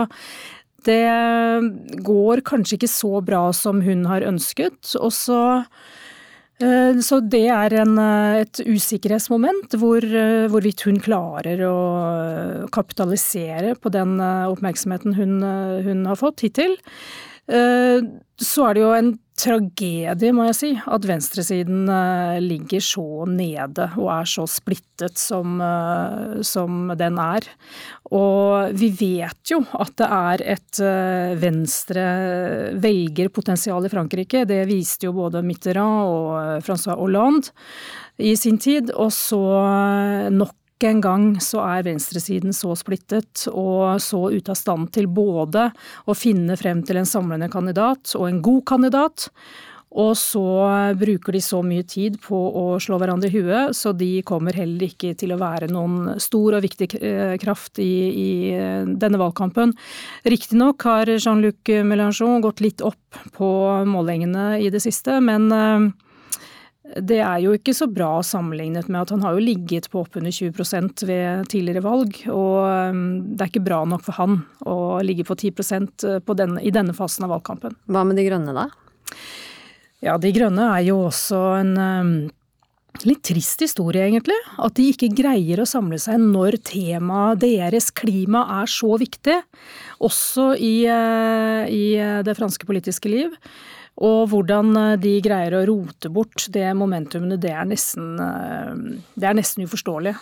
det 0.87 2.03
går 2.05 2.43
kanskje 2.47 2.77
ikke 2.77 2.91
så 2.91 3.21
bra 3.25 3.47
som 3.55 3.81
hun 3.83 4.05
har 4.09 4.25
ønsket. 4.27 4.95
Og 4.99 5.11
så, 5.15 5.41
eh, 5.59 5.65
så 6.57 7.19
det 7.21 7.45
er 7.53 7.73
en, 7.83 7.97
eh, 8.01 8.41
et 8.41 8.61
usikkerhetsmoment 8.65 9.75
hvor, 9.77 10.01
eh, 10.01 10.47
hvorvidt 10.49 10.81
hun 10.87 10.97
klarer 10.99 11.61
å 11.67 12.69
kapitalisere 12.73 13.75
på 13.77 13.91
den 13.93 14.17
oppmerksomheten 14.19 15.13
hun, 15.13 15.41
hun 15.85 16.05
har 16.05 16.15
fått 16.17 16.41
hittil. 16.41 16.75
Så 17.47 18.65
er 18.67 18.73
det 18.73 18.81
jo 18.81 18.91
en 18.91 19.13
tragedie, 19.37 20.33
må 20.33 20.47
jeg 20.47 20.57
si, 20.57 20.69
at 20.81 21.05
venstresiden 21.05 21.85
eh, 21.93 22.39
ligger 22.41 22.81
så 22.83 23.27
nede 23.29 23.85
og 23.99 24.09
er 24.15 24.29
så 24.29 24.47
splittet 24.49 25.19
som, 25.21 25.59
eh, 25.61 26.41
som 26.47 26.89
den 26.97 27.19
er. 27.21 27.45
Og 28.17 28.73
vi 28.77 28.89
vet 28.97 29.53
jo 29.53 29.61
at 29.77 29.93
det 30.01 30.09
er 30.17 30.45
et 30.55 30.81
eh, 30.81 31.35
venstre 31.37 32.05
velgerpotensial 32.81 33.85
i 33.85 33.93
Frankrike. 33.93 34.45
Det 34.49 34.63
viste 34.69 35.09
jo 35.09 35.15
både 35.19 35.45
Mitterrand 35.45 36.09
og 36.09 36.65
Francois 36.65 36.97
Hollande 36.97 37.53
i 38.17 38.33
sin 38.39 38.57
tid. 38.57 38.89
Og 38.97 39.13
så 39.13 39.43
nok 40.33 40.55
en 40.85 40.99
gang 41.01 41.29
så 41.41 41.63
er 41.65 41.85
venstresiden 41.87 42.53
så 42.55 42.75
splittet 42.77 43.47
og 43.51 44.01
så 44.03 44.27
ute 44.33 44.53
av 44.53 44.59
stand 44.59 44.91
til 44.95 45.09
både 45.09 45.69
å 46.05 46.17
finne 46.17 46.57
frem 46.59 46.83
til 46.85 47.01
en 47.01 47.09
samlende 47.09 47.49
kandidat 47.53 48.13
og 48.17 48.27
en 48.29 48.43
god 48.45 48.63
kandidat, 48.69 49.29
og 49.97 50.11
så 50.19 50.43
bruker 50.99 51.33
de 51.33 51.41
så 51.41 51.61
mye 51.65 51.85
tid 51.87 52.17
på 52.21 52.35
å 52.35 52.65
slå 52.83 52.99
hverandre 52.99 53.29
i 53.31 53.39
huet, 53.39 53.75
så 53.77 53.93
de 53.95 54.19
kommer 54.27 54.57
heller 54.57 54.89
ikke 54.89 55.13
til 55.17 55.31
å 55.33 55.39
være 55.39 55.69
noen 55.71 56.19
stor 56.21 56.57
og 56.57 56.65
viktig 56.65 56.89
eh, 56.99 57.37
kraft 57.41 57.79
i, 57.81 57.93
i 58.11 58.31
eh, 58.51 58.83
denne 58.99 59.21
valgkampen. 59.21 59.71
Riktignok 60.27 60.83
har 60.89 61.13
Jean-Luc 61.15 61.71
Mélenchon 61.87 62.43
gått 62.43 62.61
litt 62.65 62.83
opp 62.85 63.21
på 63.37 63.49
målingene 63.87 64.57
i 64.59 64.67
det 64.73 64.83
siste, 64.83 65.21
men 65.23 65.47
eh, 65.55 65.87
det 66.95 67.19
er 67.19 67.41
jo 67.43 67.53
ikke 67.57 67.73
så 67.75 67.87
bra 67.91 68.21
sammenlignet 68.23 68.87
med 68.87 69.01
at 69.01 69.11
han 69.13 69.23
har 69.25 69.35
jo 69.35 69.43
ligget 69.43 69.89
på 69.91 70.01
oppunder 70.05 70.31
20% 70.31 71.03
ved 71.09 71.49
tidligere 71.51 71.83
valg. 71.83 72.15
Og 72.31 72.63
um, 72.63 73.01
det 73.33 73.43
er 73.43 73.51
ikke 73.51 73.65
bra 73.67 73.81
nok 73.89 74.05
for 74.05 74.17
han 74.17 74.39
å 74.67 74.77
ligge 75.05 75.27
på 75.27 75.35
10 75.35 75.51
uh, 75.51 76.17
på 76.23 76.37
denne, 76.37 76.63
i 76.63 76.73
denne 76.73 76.95
fasen 76.97 77.27
av 77.27 77.35
valgkampen. 77.35 77.75
Hva 77.91 78.05
med 78.07 78.19
De 78.19 78.25
grønne, 78.29 78.55
da? 78.55 78.69
Ja, 80.05 80.17
De 80.21 80.31
grønne 80.33 80.71
er 80.77 80.87
jo 80.87 81.01
også 81.09 81.43
en 81.59 81.73
um, 81.75 82.11
litt 83.05 83.23
trist 83.27 83.61
historie, 83.65 84.07
egentlig. 84.07 84.37
At 84.57 84.77
de 84.79 84.87
ikke 84.93 85.11
greier 85.17 85.61
å 85.61 85.69
samle 85.69 85.99
seg 86.01 86.21
når 86.23 86.61
temaet 86.71 87.43
deres 87.43 87.91
klima 87.91 88.45
er 88.61 88.71
så 88.71 88.95
viktig. 89.01 89.41
Også 90.07 90.53
i, 90.55 90.75
uh, 90.87 91.65
i 91.67 91.97
uh, 91.99 92.21
det 92.25 92.37
franske 92.39 92.69
politiske 92.69 93.11
liv. 93.11 93.35
Og 94.05 94.27
hvordan 94.29 94.75
eh, 94.77 94.97
de 95.01 95.15
greier 95.25 95.55
å 95.57 95.63
rote 95.69 96.11
bort 96.13 96.47
det 96.53 96.67
momentumene, 96.77 97.39
det 97.41 97.53
er 97.53 97.65
nesten, 97.69 98.13
eh, 98.21 99.01
det 99.17 99.29
er 99.29 99.37
nesten 99.37 99.65
uforståelig. 99.65 100.13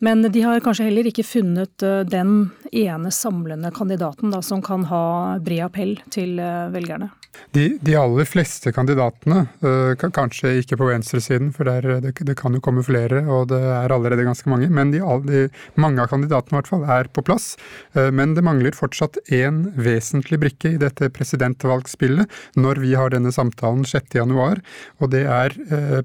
Men 0.00 0.24
de 0.32 0.42
har 0.42 0.62
kanskje 0.64 0.88
heller 0.88 1.10
ikke 1.10 1.26
funnet 1.26 1.84
eh, 1.84 2.02
den 2.08 2.50
ene 2.72 3.12
samlende 3.12 3.72
kandidaten 3.76 4.32
da, 4.32 4.42
som 4.42 4.62
kan 4.64 4.86
ha 4.88 5.38
bred 5.44 5.66
appell 5.68 5.98
til 6.12 6.38
velgerne. 6.72 7.10
De, 7.50 7.64
de, 7.82 7.94
aller 7.98 8.26
fleste 8.28 8.70
kandidatene, 8.74 9.40
uh, 9.64 10.08
kanskje 10.14 10.52
ikke 10.60 10.76
på 10.78 10.86
venstresiden, 10.86 11.50
for 11.54 11.66
der, 11.66 12.00
det, 12.04 12.12
det, 12.26 12.36
kan 12.38 12.54
jo 12.54 12.62
komme 12.62 12.82
flere, 12.86 13.24
og 13.26 13.48
det 13.50 13.58
er 13.58 13.94
allerede 13.94 14.26
ganske 14.26 14.50
mange, 14.50 14.68
men 14.70 14.92
de, 14.94 15.00
de, 15.26 15.42
mange 15.80 16.02
av 16.02 16.10
kandidatene 16.12 16.54
i 16.54 16.60
hvert 16.60 16.70
fall 16.70 16.84
er 16.98 17.10
på 17.10 17.24
plass. 17.26 17.52
Men 17.94 18.36
det 18.36 18.44
mangler 18.46 18.76
fortsatt 18.76 19.18
én 19.34 19.62
vesentlig 19.78 20.38
brikke 20.42 20.74
i 20.74 20.80
dette 20.80 21.10
presidentvalgspillet 21.14 22.30
når 22.60 22.82
vi 22.84 22.94
har 22.98 23.10
denne 23.14 23.32
samtalen 23.34 23.82
6.1, 23.88 24.62
og 25.00 25.12
det 25.12 25.24
er 25.26 25.56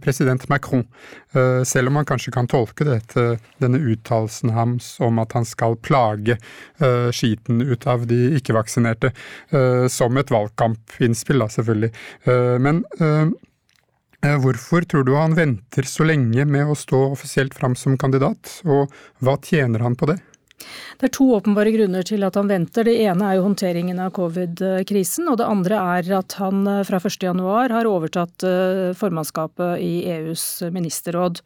president 0.02 0.48
Macron. 0.50 0.86
selv 1.68 1.92
om 1.92 2.00
man 2.00 2.08
kanskje 2.08 2.34
kan 2.34 2.50
tolke 2.50 2.88
dette, 2.88 3.25
denne 3.62 3.82
uttalelsen 3.86 4.54
hans 4.56 4.96
om 5.04 5.20
at 5.22 5.36
han 5.38 5.46
skal 5.48 5.77
plage 5.86 6.38
skiten 7.15 7.62
ut 7.62 7.86
av 7.89 8.06
de 8.10 8.18
ikke-vaksinerte, 8.39 9.12
som 9.92 10.18
et 10.20 10.32
valgkampinnspill 10.34 11.15
innspill, 11.15 11.42
da, 11.44 11.50
selvfølgelig. 11.50 11.92
Uh, 12.27 12.56
men 12.62 12.84
Hvorfor 14.25 14.82
tror 14.89 15.04
du 15.06 15.12
han 15.13 15.36
venter 15.38 15.86
så 15.86 16.01
lenge 16.08 16.48
med 16.50 16.65
å 16.65 16.74
stå 16.74 16.98
offisielt 17.12 17.54
fram 17.54 17.75
som 17.77 17.94
kandidat, 17.94 18.56
og 18.65 18.89
hva 19.22 19.36
tjener 19.38 19.84
han 19.86 19.94
på 19.94 20.08
det? 20.10 20.15
Det 20.98 21.06
er 21.06 21.13
to 21.13 21.27
åpenbare 21.36 21.70
grunner 21.75 22.01
til 22.08 22.25
at 22.25 22.34
han 22.39 22.50
venter. 22.50 22.88
Det 22.88 22.96
ene 23.06 23.27
er 23.27 23.38
jo 23.38 23.44
håndteringen 23.46 24.00
av 24.01 24.15
covid-krisen, 24.18 25.30
og 25.30 25.38
det 25.38 25.46
andre 25.46 25.77
er 26.00 26.10
at 26.24 26.39
han 26.39 26.65
fra 26.88 26.98
1.1 26.98 27.44
har 27.75 27.92
overtatt 27.92 28.48
formannskapet 28.98 29.84
i 29.84 29.94
EUs 30.15 30.48
ministerråd. 30.74 31.44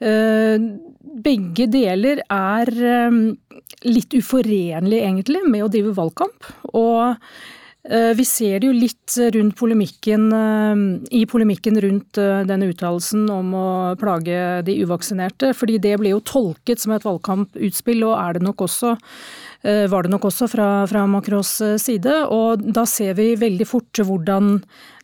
Begge 0.00 1.66
deler 1.68 2.22
er 2.32 2.70
litt 3.84 4.14
uforenlig, 4.16 5.00
egentlig, 5.04 5.42
med 5.44 5.66
å 5.66 5.68
drive 5.72 5.92
valgkamp. 5.98 6.46
Og 6.72 7.18
Eh, 7.20 7.59
vi 8.12 8.24
ser 8.28 8.60
det 8.60 8.68
jo 8.68 8.74
litt 8.76 9.14
rundt 9.32 9.56
polemikken, 9.56 10.26
eh, 10.36 10.80
i 11.16 11.24
polemikken 11.26 11.80
rundt 11.80 12.18
eh, 12.20 12.42
denne 12.44 12.68
uttalelsen 12.68 13.24
om 13.32 13.54
å 13.56 13.96
plage 14.00 14.60
de 14.66 14.74
uvaksinerte, 14.84 15.54
fordi 15.56 15.78
det 15.80 15.96
ble 16.00 16.12
jo 16.12 16.20
tolket 16.20 16.82
som 16.82 16.92
et 16.92 17.06
valgkamputspill, 17.06 18.04
og 18.04 18.18
er 18.18 18.36
det 18.36 18.44
nok 18.44 18.66
også, 18.68 18.96
var 19.60 20.06
det 20.06 20.08
nok 20.08 20.24
også 20.24 20.46
fra, 20.48 20.66
fra 20.88 21.02
Macrons 21.04 21.50
side. 21.82 22.14
Og 22.32 22.62
da 22.72 22.86
ser 22.88 23.12
vi 23.18 23.34
veldig 23.36 23.66
fort 23.68 23.92
hvordan 23.92 24.54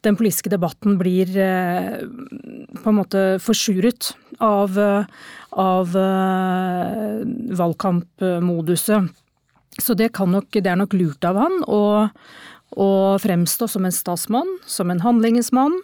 den 0.07 0.17
politiske 0.17 0.49
debatten 0.49 0.97
blir 0.97 1.29
på 1.29 2.89
en 2.89 2.97
måte 2.97 3.25
forsuret 3.45 4.15
av, 4.41 4.81
av 5.53 5.93
valgkampmoduset. 7.61 9.13
Så 9.77 9.93
det, 9.93 10.09
nok, 10.17 10.49
det 10.57 10.73
er 10.73 10.81
nok 10.81 10.97
lurt 10.97 11.29
av 11.29 11.37
han. 11.37 11.61
og 11.69 12.09
og 12.77 13.23
fremstå 13.25 13.69
som 13.73 13.87
en 13.89 13.95
statsmann, 13.95 14.51
som 14.69 14.93
en 14.93 15.01
handlingsmann, 15.01 15.79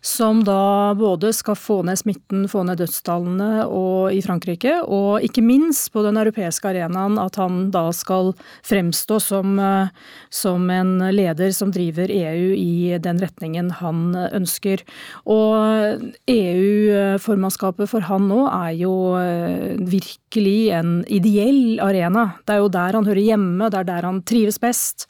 som 0.00 0.42
da 0.44 0.94
både 0.98 1.32
skal 1.34 1.56
få 1.58 1.80
ned 1.86 1.98
smitten, 1.98 2.46
få 2.50 2.62
ned 2.66 2.80
dødstallene 2.80 3.66
i 4.14 4.20
Frankrike, 4.24 4.78
og 4.84 5.24
ikke 5.24 5.44
minst 5.44 5.90
på 5.94 6.02
den 6.06 6.18
europeiske 6.20 6.68
arenaen 6.70 7.18
at 7.20 7.38
han 7.40 7.70
da 7.74 7.88
skal 7.94 8.32
fremstå 8.66 9.18
som, 9.22 9.58
eh, 9.58 9.88
som 10.30 10.70
en 10.70 10.98
leder 11.14 11.52
som 11.52 11.72
driver 11.74 12.10
EU 12.12 12.52
i 12.56 12.98
den 13.02 13.20
retningen 13.22 13.70
han 13.80 14.14
ønsker. 14.14 14.82
Og 15.26 16.12
EU-formannskapet 16.30 17.90
for 17.90 18.06
han 18.06 18.28
nå 18.30 18.42
er 18.50 18.72
jo 18.78 18.94
eh, 19.20 19.76
virkelig 19.80 20.70
en 20.76 20.98
ideell 21.08 21.80
arena. 21.82 22.28
Det 22.46 22.56
er 22.56 22.62
jo 22.62 22.72
der 22.72 23.00
han 23.00 23.08
hører 23.08 23.22
hjemme, 23.22 23.70
det 23.70 23.82
er 23.82 23.90
der 23.90 24.08
han 24.08 24.22
trives 24.26 24.60
best 24.62 25.06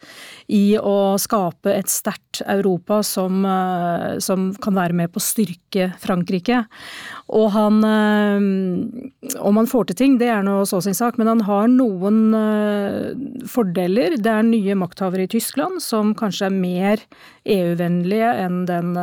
i 0.52 0.76
å 0.78 1.16
skape 1.20 1.72
et 1.74 1.90
sterkt 1.90 2.42
Europa 2.46 3.02
som, 3.06 3.44
eh, 3.44 4.18
som 4.22 4.50
kan 4.62 4.75
være 4.76 4.96
med 4.96 5.12
på 5.12 5.20
å 5.20 5.24
styrke 5.24 5.88
Frankrike. 6.02 6.62
Og 7.36 7.48
han 7.56 7.80
eh, 7.86 9.36
Om 9.40 9.60
han 9.60 9.70
får 9.70 9.88
til 9.90 9.98
ting, 10.00 10.18
det 10.20 10.30
er 10.32 10.44
nå 10.46 10.60
så 10.68 10.82
sin 10.84 10.96
sak, 10.96 11.18
men 11.18 11.30
han 11.30 11.44
har 11.48 11.70
noen 11.72 12.20
eh, 12.38 13.46
fordeler. 13.50 14.18
Det 14.20 14.32
er 14.32 14.46
nye 14.46 14.76
makthavere 14.78 15.26
i 15.26 15.32
Tyskland 15.36 15.82
som 15.84 16.14
kanskje 16.18 16.50
er 16.50 16.60
mer 16.60 17.02
EU-vennlige 17.56 18.30
enn 18.44 18.62
den 18.68 18.94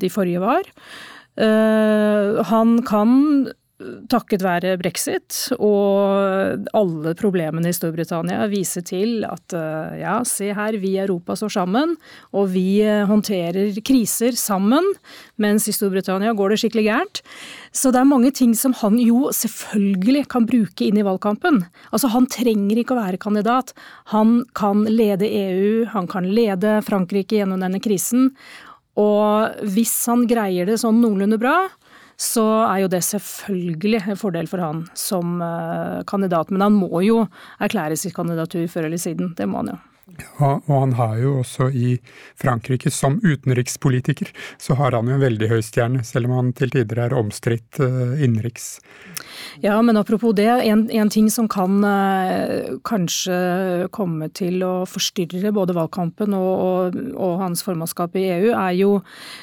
de 0.00 0.10
forrige 0.12 0.42
var. 0.42 0.66
Han 1.36 2.70
kan 2.88 3.10
takket 4.08 4.40
være 4.40 4.76
brexit 4.80 5.36
og 5.60 6.64
alle 6.76 7.12
problemene 7.18 7.68
i 7.68 7.76
Storbritannia 7.76 8.46
viser 8.48 8.84
til 8.86 9.26
at 9.28 9.52
eh, 9.56 9.98
ja, 10.00 10.14
se 10.24 10.48
her, 10.56 10.78
vi 10.80 10.94
i 10.94 11.02
Europa 11.02 11.36
står 11.36 11.52
sammen, 11.58 11.92
og 12.32 12.48
vi 12.54 12.80
eh, 12.80 13.04
håndterer 13.08 13.76
kriser 13.84 14.36
sammen, 14.40 14.86
mens 15.42 15.68
i 15.68 15.76
Storbritannia 15.76 16.32
går 16.36 16.54
det 16.54 16.60
skikkelig 16.62 16.86
gærent. 16.88 17.22
Så 17.76 17.92
det 17.92 18.00
er 18.00 18.08
mange 18.08 18.32
ting 18.32 18.54
som 18.56 18.72
han 18.80 18.96
jo 19.02 19.28
selvfølgelig 19.36 20.24
kan 20.32 20.48
bruke 20.48 20.88
inn 20.88 20.96
i 20.96 21.04
valgkampen. 21.04 21.60
Altså 21.92 22.08
Han 22.16 22.30
trenger 22.32 22.80
ikke 22.80 22.96
å 22.96 23.02
være 23.02 23.20
kandidat. 23.20 23.74
Han 24.14 24.38
kan 24.56 24.86
lede 24.88 25.28
EU, 25.28 25.84
han 25.92 26.08
kan 26.08 26.24
lede 26.32 26.78
Frankrike 26.86 27.42
gjennom 27.42 27.60
denne 27.60 27.82
krisen. 27.84 28.30
Og 28.96 29.66
hvis 29.68 29.98
han 30.08 30.24
greier 30.30 30.64
det 30.64 30.80
sånn 30.80 31.02
noenlunde 31.02 31.36
bra, 31.40 31.66
så 32.16 32.44
er 32.64 32.84
jo 32.84 32.92
det 32.92 33.02
selvfølgelig 33.04 34.00
en 34.06 34.20
fordel 34.20 34.48
for 34.48 34.62
han 34.64 34.86
som 34.96 35.40
eh, 35.44 36.00
kandidat. 36.08 36.50
Men 36.50 36.64
han 36.68 36.78
må 36.78 37.02
jo 37.04 37.26
erklære 37.60 37.98
sitt 38.00 38.16
kandidatur 38.16 38.64
før 38.72 38.88
eller 38.88 39.00
siden. 39.00 39.34
Det 39.36 39.48
må 39.50 39.60
han 39.60 39.74
jo. 39.74 39.78
Ja, 40.38 40.52
og 40.54 40.74
han 40.78 40.92
har 40.96 41.16
jo 41.18 41.32
også 41.40 41.66
i 41.74 41.96
Frankrike, 42.38 42.92
som 42.94 43.18
utenrikspolitiker, 43.24 44.30
så 44.62 44.76
har 44.78 44.94
han 44.94 45.10
jo 45.10 45.16
en 45.16 45.24
veldig 45.24 45.48
høy 45.50 45.58
stjerne, 45.66 46.04
selv 46.06 46.30
om 46.30 46.36
han 46.38 46.52
til 46.56 46.70
tider 46.72 47.00
er 47.08 47.16
omstridt 47.18 47.80
uh, 47.82 48.14
innenriks. 48.14 48.76
Ja, 49.64 49.78
men 49.82 49.96
apropos 49.96 50.34
det, 50.36 50.48
en, 50.48 50.86
en 50.90 51.10
ting 51.12 51.30
som 51.32 51.48
kan 51.48 51.84
eh, 51.84 52.76
kanskje 52.86 53.88
komme 53.94 54.30
til 54.36 54.62
å 54.66 54.74
forstyrre 54.88 55.54
både 55.54 55.76
valgkampen 55.76 56.36
og, 56.36 56.52
og, 56.66 57.00
og 57.14 57.36
hans 57.42 57.64
formannskap 57.66 58.16
i 58.18 58.26
EU, 58.38 58.52
er 58.54 58.76
jo 58.78 58.92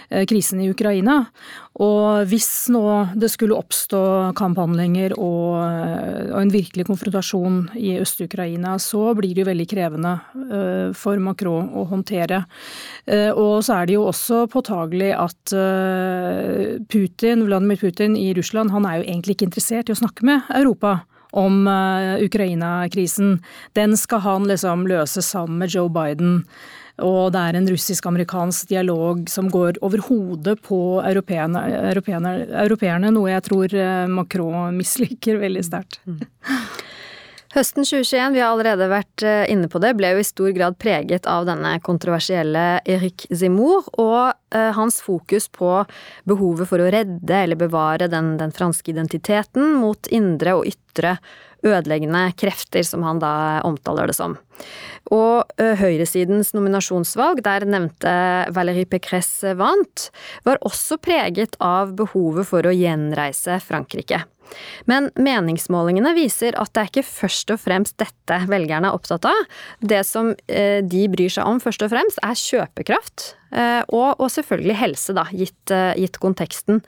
eh, 0.09 0.25
krisen 0.29 0.61
i 0.63 0.69
Ukraina. 0.73 1.23
Og 1.81 2.29
hvis 2.29 2.69
nå 2.69 2.83
det 3.17 3.31
skulle 3.33 3.57
oppstå 3.57 4.03
kamphandlinger 4.37 5.15
og, 5.17 5.57
og 5.57 6.37
en 6.37 6.53
virkelig 6.53 6.85
konfrontasjon 6.85 7.71
i 7.81 7.95
Øst-Ukraina, 8.03 8.75
så 8.77 9.15
blir 9.17 9.33
det 9.33 9.41
jo 9.41 9.49
veldig 9.49 9.67
krevende 9.71 10.13
eh, 10.43 10.93
for 10.97 11.17
Macron 11.23 11.71
å 11.73 11.87
håndtere. 11.89 12.43
Uh, 13.03 13.31
og 13.35 13.63
så 13.65 13.79
er 13.79 13.89
det 13.89 13.97
jo 13.97 14.05
også 14.07 14.43
påtagelig 14.51 15.09
at 15.17 15.53
uh, 15.57 16.77
Putin, 16.91 17.43
Vladimir 17.47 17.79
Putin 17.81 18.15
i 18.19 18.29
Russland, 18.37 18.71
han 18.71 18.87
er 18.87 18.99
jo 18.99 19.07
egentlig 19.07 19.35
ikke 19.37 19.49
interessert 19.49 19.89
i 19.89 19.92
å 19.93 20.01
snakke 20.03 20.27
med 20.27 20.53
Europa 20.53 21.01
om 21.33 21.63
Ukraina-krisen. 22.21 23.39
Den 23.73 23.95
skal 23.97 24.21
han 24.21 24.43
liksom 24.45 24.83
løse 24.85 25.23
sammen 25.25 25.63
med 25.63 25.73
Joe 25.73 25.89
Biden. 25.89 26.43
Og 27.01 27.31
det 27.33 27.41
er 27.41 27.57
en 27.57 27.67
russisk-amerikansk 27.71 28.69
dialog 28.69 29.25
som 29.31 29.47
går 29.49 29.79
over 29.81 30.03
hodet 30.05 30.59
på 30.61 31.01
europeerne, 31.01 31.63
europeerne, 31.89 32.35
europeerne, 32.61 33.09
noe 33.15 33.31
jeg 33.31 33.45
tror 33.47 33.73
eh, 33.73 34.05
Macron 34.11 34.77
misliker 34.77 35.41
veldig 35.41 35.63
sterkt. 35.65 35.97
Mm. 36.05 36.19
Høsten 37.53 37.85
2021, 37.85 38.33
vi 38.33 38.39
har 38.41 38.49
allerede 38.49 38.87
vært 38.89 39.23
eh, 39.29 39.43
inne 39.53 39.67
på 39.69 39.77
det, 39.77 39.91
ble 39.93 40.09
jo 40.15 40.21
i 40.23 40.25
stor 40.25 40.49
grad 40.55 40.77
preget 40.81 41.27
av 41.29 41.45
denne 41.45 41.75
kontroversielle 41.85 42.79
Eric 42.89 43.27
Zimour 43.29 43.91
og 44.01 44.31
eh, 44.55 44.71
hans 44.73 44.97
fokus 45.05 45.45
på 45.53 45.83
behovet 46.25 46.71
for 46.71 46.81
å 46.81 46.89
redde 46.89 47.43
eller 47.43 47.59
bevare 47.59 48.09
den, 48.09 48.39
den 48.41 48.55
franske 48.57 48.89
identiteten 48.89 49.75
mot 49.77 50.09
indre 50.09 50.55
og 50.57 50.65
ytre 50.71 51.19
ødeleggende 51.61 52.25
krefter, 52.41 52.81
som 52.89 53.05
han 53.05 53.21
da 53.21 53.61
omtaler 53.69 54.09
det 54.09 54.17
som. 54.17 54.33
Og 55.13 55.43
høyresidens 55.59 56.53
nominasjonsvalg, 56.55 57.41
der 57.45 57.65
nevnte 57.67 58.13
Valérie 58.55 58.87
Pécresse 58.89 59.55
vant, 59.59 60.09
var 60.47 60.61
også 60.63 60.97
preget 61.03 61.57
av 61.63 61.91
behovet 61.97 62.47
for 62.47 62.65
å 62.65 62.75
gjenreise 62.75 63.59
Frankrike. 63.63 64.23
Men 64.85 65.07
meningsmålingene 65.17 66.11
viser 66.17 66.55
at 66.59 66.73
det 66.75 66.81
er 66.81 66.89
ikke 66.91 67.05
først 67.07 67.53
og 67.55 67.61
fremst 67.63 67.95
dette 68.01 68.37
velgerne 68.51 68.89
er 68.89 68.97
opptatt 68.97 69.25
av. 69.25 69.39
Det 69.81 70.01
som 70.05 70.33
de 70.45 71.05
bryr 71.11 71.31
seg 71.31 71.47
om 71.47 71.61
først 71.63 71.85
og 71.85 71.93
fremst, 71.93 72.19
er 72.21 72.37
kjøpekraft. 72.37 73.31
Og, 73.93 74.25
selvfølgelig 74.33 74.77
helse, 74.77 75.15
da, 75.17 75.25
gitt, 75.33 76.19
konteksten. 76.21 76.83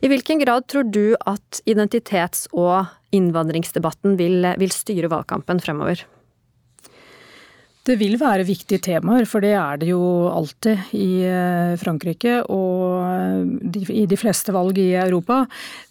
I 0.00 0.10
hvilken 0.12 0.40
grad 0.42 0.68
tror 0.70 0.88
du 0.88 1.12
at 1.28 1.60
identitets- 1.68 2.48
og 2.54 2.88
innvandringsdebatten 3.14 4.16
vil 4.16 4.72
styre 4.74 5.10
valgkampen 5.12 5.60
fremover? 5.60 6.06
Det 7.80 7.94
vil 7.96 8.18
være 8.20 8.44
viktige 8.44 8.82
temaer, 8.84 9.24
for 9.24 9.40
det 9.40 9.54
er 9.56 9.78
det 9.80 9.88
jo 9.88 10.02
alltid 10.28 10.92
i 10.98 11.22
eh, 11.24 11.78
Frankrike 11.80 12.42
og 12.52 13.72
i 13.88 14.04
de 14.04 14.18
fleste 14.20 14.52
valg 14.52 14.76
i 14.82 14.90
Europa. 15.00 15.46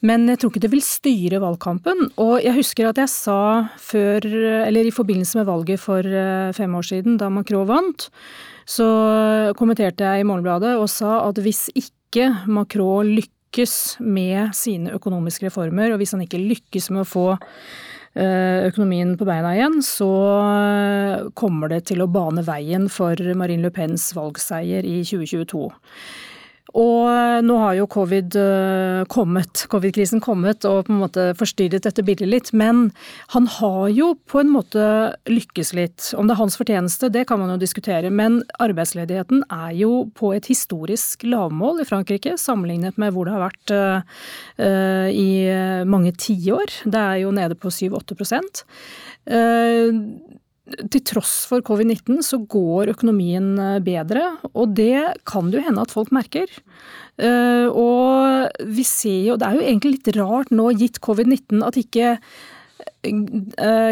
Men 0.06 0.28
jeg 0.30 0.38
tror 0.38 0.54
ikke 0.54 0.62
det 0.68 0.72
vil 0.76 0.86
styre 0.86 1.42
valgkampen. 1.42 2.12
Og 2.22 2.36
jeg 2.46 2.54
husker 2.60 2.92
at 2.92 3.02
jeg 3.02 3.10
sa 3.10 3.40
før, 3.82 4.30
eller 4.68 4.86
i 4.86 4.94
forbindelse 4.94 5.42
med 5.42 5.50
valget 5.50 5.82
for 5.82 6.06
eh, 6.06 6.54
fem 6.54 6.78
år 6.78 6.86
siden, 6.92 7.18
da 7.18 7.32
Macron 7.34 7.66
vant, 7.70 8.10
så 8.70 8.86
kommenterte 9.58 10.06
jeg 10.06 10.22
i 10.22 10.30
Morgenbladet 10.30 10.78
og 10.78 10.92
sa 10.94 11.24
at 11.26 11.42
hvis 11.42 11.72
ikke 11.74 12.30
Macron 12.46 13.16
lykkes 13.18 13.98
med 14.06 14.54
sine 14.54 14.94
økonomiske 14.94 15.50
reformer, 15.50 15.90
og 15.90 16.04
hvis 16.04 16.14
han 16.14 16.22
ikke 16.22 16.46
lykkes 16.52 16.92
med 16.94 17.02
å 17.02 17.10
få 17.18 17.30
eh, 17.34 17.89
økonomien 18.70 19.14
på 19.20 19.28
beina 19.28 19.54
igjen, 19.56 19.80
så 19.86 20.10
eh, 20.42 21.28
kommer 21.38 21.70
det 21.70 21.84
til 21.92 22.02
å 22.02 22.10
bane 22.10 22.42
veien 22.48 22.90
for 22.90 23.20
Marine 23.38 23.68
Le 23.68 23.74
Pens 23.76 24.10
valgseier 24.18 24.88
i 24.88 25.02
2022. 25.06 25.68
Og 26.78 27.46
nå 27.46 27.56
har 27.62 27.76
jo 27.80 27.88
covid 27.90 28.36
eh, 28.38 29.02
kommet, 29.10 29.64
covid-krisen 29.72 30.22
kommet 30.22 30.66
og 30.70 30.86
på 30.86 30.94
en 30.94 31.02
måte 31.02 31.26
forstyrret 31.40 31.86
dette 31.86 32.04
bildet 32.06 32.30
litt. 32.30 32.52
Men 32.54 32.90
han 33.34 33.48
har 33.58 33.90
jo 33.96 34.12
på 34.30 34.42
en 34.44 34.52
måte 34.54 34.84
lykkes 35.30 35.74
litt. 35.78 36.12
Om 36.14 36.30
det 36.30 36.36
er 36.36 36.42
hans 36.42 36.60
fortjeneste, 36.60 37.10
det 37.14 37.26
kan 37.30 37.42
man 37.42 37.54
jo 37.56 37.60
diskutere. 37.62 38.12
Men 38.14 38.42
arbeidsledigheten 38.62 39.44
er 39.50 39.74
jo 39.80 39.94
på 40.18 40.34
et 40.38 40.50
historisk 40.52 41.26
lavmål 41.26 41.82
i 41.82 41.88
Frankrike, 41.90 42.38
sammenlignet 42.38 43.00
med 43.02 43.16
hvor 43.16 43.26
det 43.26 43.36
har 43.36 43.48
vært 43.48 43.74
uh, 43.74 45.08
i 45.10 45.30
mange 45.90 46.14
tiår. 46.20 46.82
Det 46.86 47.02
er 47.02 47.24
jo 47.24 47.34
nede 47.36 47.58
på 47.58 47.72
7-8 47.74 48.18
uh, 49.30 50.00
til 50.94 51.04
tross 51.08 51.34
for 51.50 51.64
covid-19 51.66 52.22
så 52.26 52.40
går 52.50 52.94
økonomien 52.94 53.52
eh, 53.60 53.80
bedre, 53.84 54.36
og 54.54 54.76
det 54.78 55.22
kan 55.30 55.50
det 55.50 55.60
jo 55.60 55.66
hende 55.68 55.84
at 55.84 55.94
folk 55.94 56.14
merker. 56.16 56.52
Eh, 57.20 57.68
og 57.68 58.64
vi 58.70 58.86
ser 58.88 59.32
jo, 59.32 59.40
det 59.40 59.48
er 59.48 59.60
jo 59.60 59.66
egentlig 59.66 59.98
litt 59.98 60.14
rart 60.20 60.54
nå, 60.56 60.70
gitt 60.80 61.02
covid-19, 61.06 61.64
at 61.66 61.80
ikke 61.80 62.16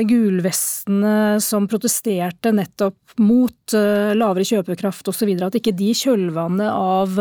gulvestene 0.08 1.40
som 1.42 1.68
protesterte 1.70 2.52
nettopp 2.52 3.18
mot 3.24 3.74
lavere 3.74 4.46
kjøpekraft 4.46 5.08
osv., 5.10 5.32
at 5.48 5.56
ikke 5.58 5.74
de 5.78 5.90
i 5.94 5.96
kjølvannet 5.98 6.70
av 6.70 7.16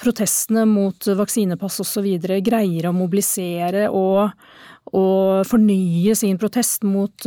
protestene 0.00 0.62
mot 0.68 1.10
vaksinepass 1.18 1.80
osv. 1.84 2.06
greier 2.46 2.88
å 2.88 2.96
mobilisere 2.96 3.88
og 3.90 4.30
og 4.96 5.44
fornye 5.48 6.14
sin 6.16 6.38
protest 6.40 6.84
mot, 6.86 7.26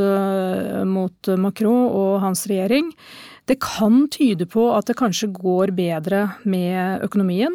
mot, 0.87 1.31
Macron 1.37 1.89
og 1.91 2.15
hans 2.23 2.47
regjering. 2.49 2.91
Det 3.49 3.59
kan 3.61 4.05
tyde 4.13 4.47
på 4.49 4.69
at 4.75 4.87
det 4.89 4.97
kanskje 4.99 5.31
går 5.35 5.73
bedre 5.77 6.27
med 6.47 7.05
økonomien. 7.05 7.53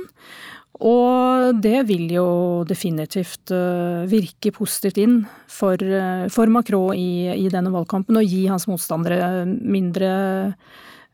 Og 0.85 1.57
det 1.63 1.87
vil 1.89 2.11
jo 2.13 2.29
definitivt 2.69 3.53
uh, 3.55 4.05
virke 4.09 4.53
positivt 4.53 4.99
inn 5.01 5.21
for, 5.49 5.81
uh, 5.81 6.27
for 6.33 6.53
Macron 6.53 6.93
i, 6.97 7.33
i, 7.33 7.47
denne 7.53 7.73
valgkampen, 7.73 8.19
og 8.19 8.27
gi 8.29 8.45
hans 8.51 8.67
motstandere 8.69 9.47
mindre 9.47 10.11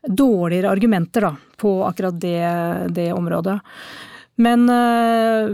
dårligere 0.03 0.71
argumenter 0.73 1.29
da, 1.29 1.31
på 1.55 1.77
akkurat 1.87 2.17
det, 2.19 2.41
det 2.91 3.13
området. 3.15 3.55
Men 4.41 4.65
uh, 4.65 5.51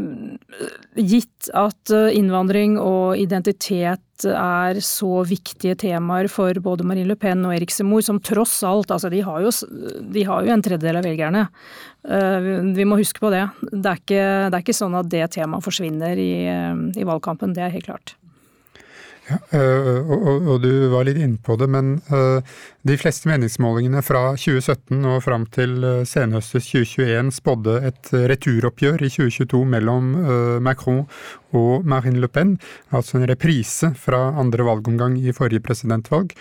gitt 0.95 1.49
at 1.57 1.91
eh, 1.91 2.13
innvandring 2.15 2.77
og 2.79 3.19
identitet 3.19 4.25
er 4.29 4.79
så 4.83 5.21
viktige 5.27 5.77
temaer 5.79 6.27
for 6.31 6.55
både 6.63 6.83
Marine 6.87 7.07
Le 7.07 7.15
Pen 7.19 7.45
og 7.47 7.53
Erik 7.55 7.71
Semor, 7.71 8.03
som 8.03 8.19
tross 8.23 8.57
alt 8.67 8.91
altså 8.91 9.11
de 9.11 9.21
har, 9.23 9.39
jo, 9.43 9.51
de 10.11 10.23
har 10.27 10.43
jo 10.43 10.51
en 10.51 10.63
tredjedel 10.63 10.99
av 10.99 11.07
velgerne. 11.07 11.45
Uh, 12.07 12.71
vi 12.75 12.87
må 12.87 12.99
huske 12.99 13.23
på 13.23 13.31
det. 13.35 13.45
Det 13.71 13.83
er, 13.83 13.99
ikke, 13.99 14.23
det 14.47 14.55
er 14.55 14.63
ikke 14.63 14.79
sånn 14.79 14.97
at 14.99 15.11
det 15.11 15.25
temaet 15.35 15.67
forsvinner 15.67 16.19
i, 16.19 16.31
i 16.47 17.07
valgkampen, 17.07 17.55
det 17.55 17.67
er 17.67 17.75
helt 17.75 17.87
klart. 17.91 18.15
Ja, 19.29 19.37
og, 19.61 20.15
og, 20.15 20.47
og, 20.55 20.55
du 20.63 20.71
var 20.89 21.05
litt 21.05 21.19
inne 21.21 21.37
på 21.45 21.53
det, 21.59 21.67
men 21.69 21.99
de 22.87 22.95
fleste 22.97 23.27
meningsmålingene 23.27 23.99
fra 24.05 24.21
2017 24.39 25.03
og 25.09 25.23
fram 25.25 25.43
til 25.51 25.73
uh, 25.83 26.05
senhøstes 26.07 26.69
2021 26.71 27.33
spådde 27.35 27.75
et 27.89 28.11
returoppgjør 28.31 29.03
i 29.03 29.09
2022 29.11 29.65
mellom 29.73 30.13
uh, 30.15 30.59
Macron 30.63 31.01
og 31.55 31.83
Marine 31.83 32.21
Le 32.21 32.29
Pen, 32.31 32.55
altså 32.93 33.17
en 33.17 33.27
reprise 33.27 33.89
fra 33.99 34.29
andre 34.39 34.63
valgomgang 34.67 35.17
i 35.19 35.33
forrige 35.35 35.63
presidentvalg. 35.65 36.35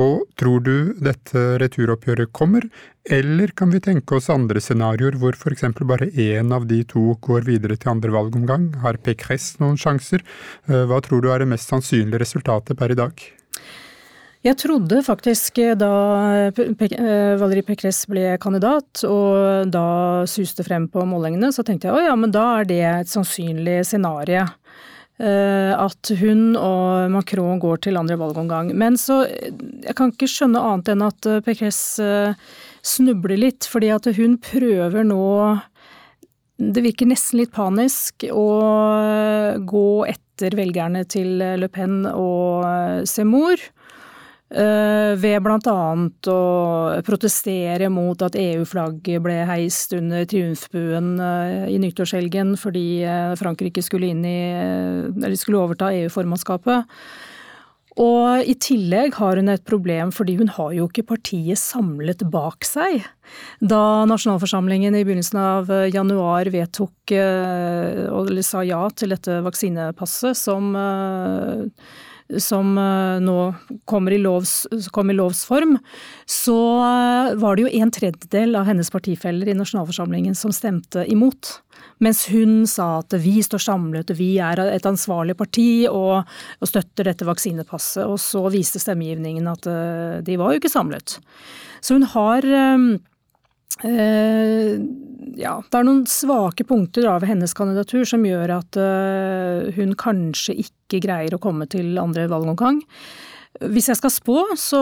Og 0.00 0.22
tror 0.40 0.62
du 0.64 0.94
dette 1.02 1.42
returoppgjøret 1.60 2.32
kommer, 2.32 2.64
eller 3.04 3.50
kan 3.58 3.72
vi 3.74 3.82
tenke 3.82 4.16
oss 4.16 4.30
andre 4.32 4.62
scenarioer 4.62 5.18
hvor 5.18 5.36
f.eks. 5.36 5.66
bare 5.82 6.08
én 6.14 6.54
av 6.54 6.68
de 6.70 6.80
to 6.88 7.16
går 7.20 7.44
videre 7.50 7.76
til 7.76 7.92
andre 7.96 8.14
valgomgang? 8.14 8.70
Har 8.84 9.00
Pécresse 9.02 9.58
noen 9.60 9.76
sjanser? 9.76 10.22
Eh, 10.70 10.84
hva 10.86 11.02
tror 11.02 11.20
du 11.20 11.32
er 11.32 11.42
det 11.42 11.50
mest 11.50 11.68
sannsynlige 11.68 12.22
resultatet 12.22 12.78
per 12.78 12.94
i 12.94 13.00
dag? 13.02 13.26
Jeg 14.42 14.58
trodde 14.58 15.04
faktisk 15.06 15.60
eh, 15.62 15.76
da 15.78 15.88
eh, 16.50 17.36
Valérie 17.38 17.62
Pécresse 17.62 18.10
ble 18.10 18.34
kandidat, 18.42 19.04
og 19.06 19.68
da 19.70 20.26
suste 20.26 20.64
frem 20.66 20.88
på 20.90 21.04
målingene, 21.06 21.52
så 21.54 21.62
tenkte 21.66 21.86
jeg 21.88 21.94
å 21.94 22.08
ja, 22.08 22.16
men 22.18 22.32
da 22.34 22.48
er 22.58 22.66
det 22.66 22.80
et 22.88 23.12
sannsynlig 23.12 23.78
scenario. 23.86 24.48
Eh, 25.22 25.70
at 25.78 26.10
hun 26.18 26.56
og 26.58 27.12
Macron 27.14 27.60
går 27.62 27.84
til 27.86 28.00
andre 28.00 28.16
valgomgang. 28.18 28.72
Men 28.74 28.96
så 28.98 29.20
Jeg 29.28 29.94
kan 29.94 30.10
ikke 30.10 30.26
skjønne 30.30 30.58
annet 30.58 30.90
enn 30.90 31.04
at 31.06 31.28
Pekres 31.46 31.78
snubler 32.82 33.38
litt, 33.38 33.68
fordi 33.70 33.92
at 33.94 34.08
hun 34.16 34.40
prøver 34.42 35.06
nå 35.06 35.26
det 36.62 36.82
virker 36.84 37.08
nesten 37.10 37.40
litt 37.40 37.54
panisk 37.54 38.26
å 38.30 38.48
gå 39.66 39.86
etter 40.10 40.54
velgerne 40.54 41.02
til 41.10 41.38
Le 41.58 41.70
Pen 41.70 42.04
og 42.10 43.06
Seymour. 43.08 43.62
Eh, 44.52 45.14
ved 45.16 45.38
bl.a. 45.40 45.76
å 46.28 46.40
protestere 47.06 47.88
mot 47.88 48.20
at 48.20 48.36
EU-flagget 48.36 49.24
ble 49.24 49.38
heist 49.48 49.94
under 49.96 50.26
triumfbuen 50.28 51.14
eh, 51.24 51.70
i 51.72 51.78
nyttårshelgen 51.80 52.58
fordi 52.60 53.00
eh, 53.08 53.32
Frankrike 53.40 53.84
skulle, 53.84 54.12
i, 54.12 55.36
skulle 55.40 55.62
overta 55.62 55.88
EU-formannskapet. 55.96 56.84
Og 58.02 58.44
i 58.48 58.52
tillegg 58.60 59.16
har 59.20 59.40
hun 59.40 59.52
et 59.52 59.64
problem 59.68 60.12
fordi 60.12 60.36
hun 60.38 60.52
har 60.52 60.76
jo 60.76 60.86
ikke 60.88 61.06
partiet 61.14 61.60
samlet 61.60 62.24
bak 62.32 62.64
seg. 62.68 63.00
Da 63.60 64.04
nasjonalforsamlingen 64.08 64.96
i 64.96 65.04
begynnelsen 65.04 65.40
av 65.40 65.68
januar 65.92 66.48
vedtok, 66.52 67.12
eller 67.12 68.48
sa 68.48 68.64
ja 68.64 68.80
til 68.96 69.12
dette 69.12 69.42
vaksinepasset 69.44 70.40
som 70.40 70.72
som 72.40 72.78
eh, 72.78 73.18
nå 73.20 73.36
kommer 73.88 74.14
i, 74.14 74.20
lovs, 74.22 74.66
kom 74.94 75.10
i 75.10 75.16
lovs 75.16 75.44
så 76.26 76.58
eh, 76.84 77.34
var 77.40 77.56
det 77.56 77.66
jo 77.66 77.72
en 77.82 77.92
tredjedel 77.92 78.56
av 78.56 78.68
hennes 78.70 78.90
partifeller 78.90 79.48
i 79.48 79.56
nasjonalforsamlingen 79.58 80.34
som 80.38 80.52
stemte 80.52 81.04
imot. 81.10 81.58
Mens 82.02 82.24
hun 82.30 82.66
sa 82.66 83.00
at 83.00 83.14
vi 83.22 83.40
står 83.42 83.62
samlet, 83.62 84.10
vi 84.16 84.36
er 84.42 84.60
et 84.64 84.86
ansvarlig 84.88 85.36
parti 85.38 85.86
og, 85.90 86.22
og 86.60 86.70
støtter 86.70 87.10
dette 87.10 87.26
vaksinepasset. 87.28 88.06
Og 88.06 88.18
så 88.22 88.44
viste 88.52 88.82
stemmegivningen 88.82 89.48
at 89.52 89.68
eh, 89.70 90.20
de 90.24 90.38
var 90.40 90.52
jo 90.52 90.62
ikke 90.62 90.72
samlet. 90.72 91.18
Så 91.82 91.98
hun 91.98 92.06
har 92.14 92.46
Uh, 93.80 94.76
ja, 95.38 95.56
det 95.64 95.78
er 95.78 95.86
noen 95.86 96.04
svake 96.10 96.66
punkter 96.68 97.08
av 97.10 97.24
hennes 97.26 97.54
kandidatur 97.56 98.04
som 98.08 98.24
gjør 98.26 98.56
at 98.58 98.78
uh, 98.78 99.70
hun 99.76 99.94
kanskje 99.98 100.58
ikke 100.66 101.02
greier 101.06 101.36
å 101.36 101.40
komme 101.42 101.68
til 101.72 101.96
andre 102.00 102.28
valgomgang. 102.30 102.82
Hvis 103.72 103.90
jeg 103.90 104.00
skal 104.00 104.12
spå, 104.12 104.38
så 104.60 104.80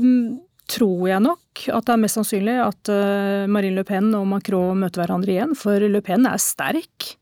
um, 0.00 0.36
tror 0.70 1.06
jeg 1.10 1.24
nok 1.24 1.66
at 1.68 1.86
det 1.86 1.94
er 1.94 2.02
mest 2.02 2.18
sannsynlig 2.18 2.58
at 2.64 2.92
uh, 2.92 3.44
Marine 3.50 3.80
Le 3.80 3.86
Pen 3.88 4.12
og 4.16 4.28
Macron 4.30 4.80
møter 4.80 5.04
hverandre 5.04 5.36
igjen, 5.36 5.56
for 5.58 5.80
Le 5.80 6.04
Pen 6.04 6.28
er 6.28 6.42
sterk. 6.42 7.14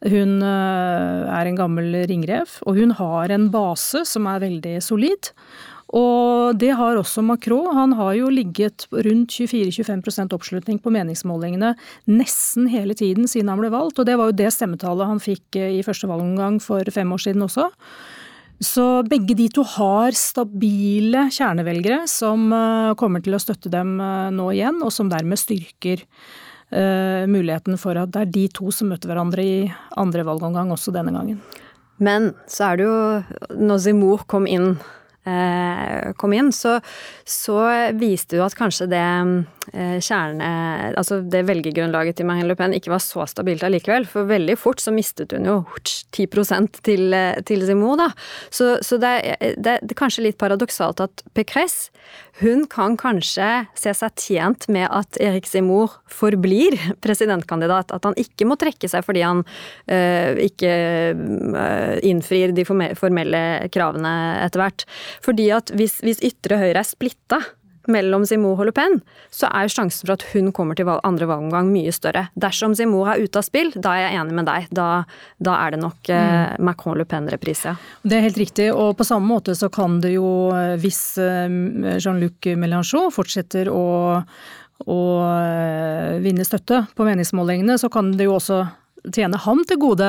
Hun 0.00 0.38
er 0.40 1.44
en 1.44 1.58
gammel 1.58 1.92
ringrev, 2.08 2.54
og 2.64 2.78
hun 2.80 2.94
har 2.96 3.28
en 3.34 3.50
base 3.52 4.00
som 4.08 4.24
er 4.32 4.40
veldig 4.40 4.78
solid. 4.80 5.28
Og 5.96 6.54
det 6.60 6.70
har 6.78 6.98
også 6.98 7.22
Macron. 7.26 7.74
Han 7.74 7.94
har 7.98 8.14
jo 8.14 8.30
ligget 8.30 8.86
rundt 8.92 9.34
24-25% 9.34 10.34
oppslutning 10.36 10.78
på 10.82 10.92
meningsmålingene 10.94 11.72
nesten 12.10 12.68
hele 12.70 12.94
tiden 12.94 13.26
siden 13.30 13.50
han 13.50 13.58
ble 13.58 13.72
valgt, 13.74 13.98
og 13.98 14.06
det 14.06 14.16
var 14.18 14.30
jo 14.30 14.38
det 14.38 14.52
stemmetallet 14.54 15.10
han 15.10 15.22
fikk 15.22 15.58
eh, 15.58 15.78
i 15.80 15.84
første 15.86 16.10
valgomgang 16.10 16.60
for 16.62 16.86
fem 16.94 17.10
år 17.10 17.24
siden 17.24 17.46
også. 17.46 17.66
Så 18.60 18.84
begge 19.08 19.34
de 19.34 19.48
to 19.50 19.64
har 19.64 20.14
stabile 20.14 21.24
kjernevelgere 21.32 22.04
som 22.10 22.46
eh, 22.54 22.92
kommer 23.00 23.24
til 23.24 23.34
å 23.34 23.42
støtte 23.42 23.72
dem 23.72 23.96
eh, 23.98 24.30
nå 24.36 24.46
igjen, 24.54 24.78
og 24.84 24.94
som 24.94 25.10
dermed 25.10 25.40
styrker 25.40 26.06
muligheten 26.70 27.74
for 27.82 27.98
at 27.98 28.12
det 28.14 28.20
er 28.20 28.28
de 28.30 28.42
to 28.54 28.70
som 28.70 28.92
møter 28.92 29.10
hverandre 29.10 29.42
i 29.42 29.54
andre 29.98 30.22
valgomgang 30.22 30.68
også 30.70 30.92
denne 30.94 31.10
gangen. 31.10 31.40
Men 31.98 32.28
så 32.46 32.68
er 32.68 32.78
det 32.78 32.84
jo 32.86 33.56
Når 33.58 33.80
Zemmour 33.88 34.22
kom 34.30 34.46
inn 34.46 34.76
kom 36.16 36.32
inn, 36.32 36.48
så, 36.52 36.78
så 37.28 37.58
viste 37.98 38.38
jo 38.38 38.44
at 38.46 38.56
kanskje 38.56 38.88
det 38.90 39.02
eh, 39.74 39.98
kjerne... 40.00 40.48
Altså 40.96 41.20
det 41.20 41.42
velgergrunnlaget 41.48 42.18
til 42.18 42.28
Marine 42.28 42.48
Le 42.48 42.56
Pen 42.58 42.74
ikke 42.76 42.92
var 42.94 43.02
så 43.04 43.26
stabilt 43.28 43.64
allikevel. 43.66 44.08
For 44.08 44.28
veldig 44.28 44.56
fort 44.58 44.80
så 44.82 44.94
mistet 44.94 45.34
hun 45.36 45.48
jo 45.48 45.58
10% 45.84 46.80
til, 46.86 47.16
til 47.46 47.66
Zemmour, 47.68 48.00
da. 48.00 48.08
Så, 48.48 48.78
så 48.86 48.98
det, 49.02 49.14
det, 49.60 49.78
det, 49.82 49.92
er 49.92 50.00
kanskje 50.00 50.24
litt 50.24 50.40
paradoksalt 50.40 51.04
at 51.04 51.24
Pécresse 51.36 51.90
hun 52.40 52.64
kan 52.70 52.94
kanskje 52.96 53.46
se 53.76 53.92
seg 53.96 54.16
tjent 54.20 54.66
med 54.72 54.86
at 54.88 55.18
Erik 55.20 55.48
Zemmour 55.48 55.98
forblir 56.10 56.76
presidentkandidat. 57.04 57.92
At 57.92 58.06
han 58.08 58.16
ikke 58.20 58.48
må 58.48 58.56
trekke 58.60 58.88
seg 58.90 59.04
fordi 59.06 59.24
han 59.26 59.42
øh, 59.44 60.40
ikke 60.46 60.72
øh, 61.12 61.96
innfrir 62.06 62.54
de 62.56 62.64
formelle 62.64 63.42
kravene 63.74 64.14
etter 64.46 64.64
hvert. 64.64 64.86
Fordi 65.24 65.50
at 65.54 65.72
hvis, 65.76 66.00
hvis 66.04 66.22
ytre 66.32 66.60
høyre 66.60 66.82
er 66.82 66.88
splitta 66.88 67.40
mellom 67.90 68.24
Simou 68.28 68.54
og 68.54 68.66
Le 68.68 68.74
Pen, 68.76 68.98
så 69.32 69.48
er 69.56 69.70
sjansen 69.72 70.04
for 70.04 70.14
at 70.16 70.24
hun 70.34 70.50
kommer 70.56 70.78
til 70.78 70.88
andre 70.90 71.28
valgomgang 71.28 71.70
mye 71.72 71.92
større. 71.94 72.26
Dersom 72.40 72.74
Simou 72.76 73.06
er 73.08 73.22
ute 73.24 73.40
av 73.40 73.46
spill, 73.46 73.72
da 73.74 73.94
er 73.96 74.06
jeg 74.06 74.20
enig 74.20 74.36
med 74.36 74.48
deg. 74.50 74.68
Da, 74.76 74.88
da 75.42 75.56
er 75.64 75.74
det 75.74 75.82
nok 75.82 76.12
eh, 76.12 76.30
mm. 76.54 76.64
Macron-Le 76.68 77.06
Pen-reprise. 77.08 77.74
Det 78.02 78.18
er 78.18 78.26
helt 78.28 78.40
riktig, 78.40 78.70
og 78.74 78.94
på 78.98 79.06
samme 79.08 79.30
måte 79.30 79.56
så 79.58 79.70
kan 79.72 80.00
det 80.04 80.14
jo, 80.16 80.30
eh, 80.56 80.76
hvis 80.80 81.02
eh, 81.22 81.46
Jean-Luc 81.98 82.52
Mélenchon 82.56 83.12
fortsetter 83.14 83.72
å 83.72 83.84
å 84.88 84.96
vinne 86.24 86.40
støtte 86.48 86.78
på 86.96 87.04
meningsmålingene, 87.04 87.74
så 87.76 87.90
kan 87.92 88.14
det 88.16 88.24
jo 88.24 88.38
også 88.38 88.62
tjene 89.14 89.38
ham 89.40 89.62
til 89.68 89.80
gode 89.80 90.08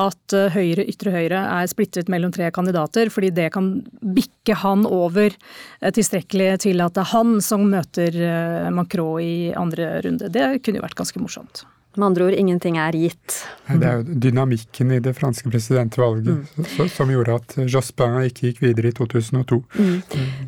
at 0.00 0.36
eh, 0.36 0.52
Høyre, 0.56 0.86
ytre 0.90 1.12
høyre 1.14 1.42
er 1.58 1.70
splittet 1.70 2.10
mellom 2.12 2.32
tre 2.34 2.50
kandidater, 2.54 3.10
fordi 3.12 3.32
det 3.36 3.50
kan 3.54 3.70
bikke 4.00 4.58
han 4.62 4.86
over 4.88 5.30
eh, 5.30 5.92
tilstrekkelig 5.94 6.50
til 6.66 6.84
at 6.84 6.96
det 6.96 7.04
er 7.04 7.12
han 7.14 7.38
som 7.44 7.66
møter 7.72 8.20
eh, 8.20 8.68
Macron 8.74 9.22
i 9.22 9.52
andre 9.56 9.96
runde. 10.06 10.30
Det 10.32 10.48
kunne 10.62 10.80
jo 10.80 10.86
vært 10.86 10.98
ganske 10.98 11.22
morsomt. 11.22 11.64
Med 11.96 12.06
andre 12.10 12.28
ord, 12.28 12.36
ingenting 12.36 12.76
er 12.80 12.96
gitt. 12.96 13.38
Det 13.66 13.88
er 13.88 14.00
jo 14.00 14.18
dynamikken 14.26 14.92
i 14.96 15.00
det 15.02 15.14
franske 15.16 15.50
presidentvalget 15.50 16.44
mm. 16.56 16.88
som 16.92 17.10
gjorde 17.10 17.38
at 17.40 17.56
Jospin 17.72 18.18
ikke 18.28 18.50
gikk 18.50 18.62
videre 18.62 18.92
i 18.92 18.96
2002. 18.96 19.58
Mm. 19.80 19.98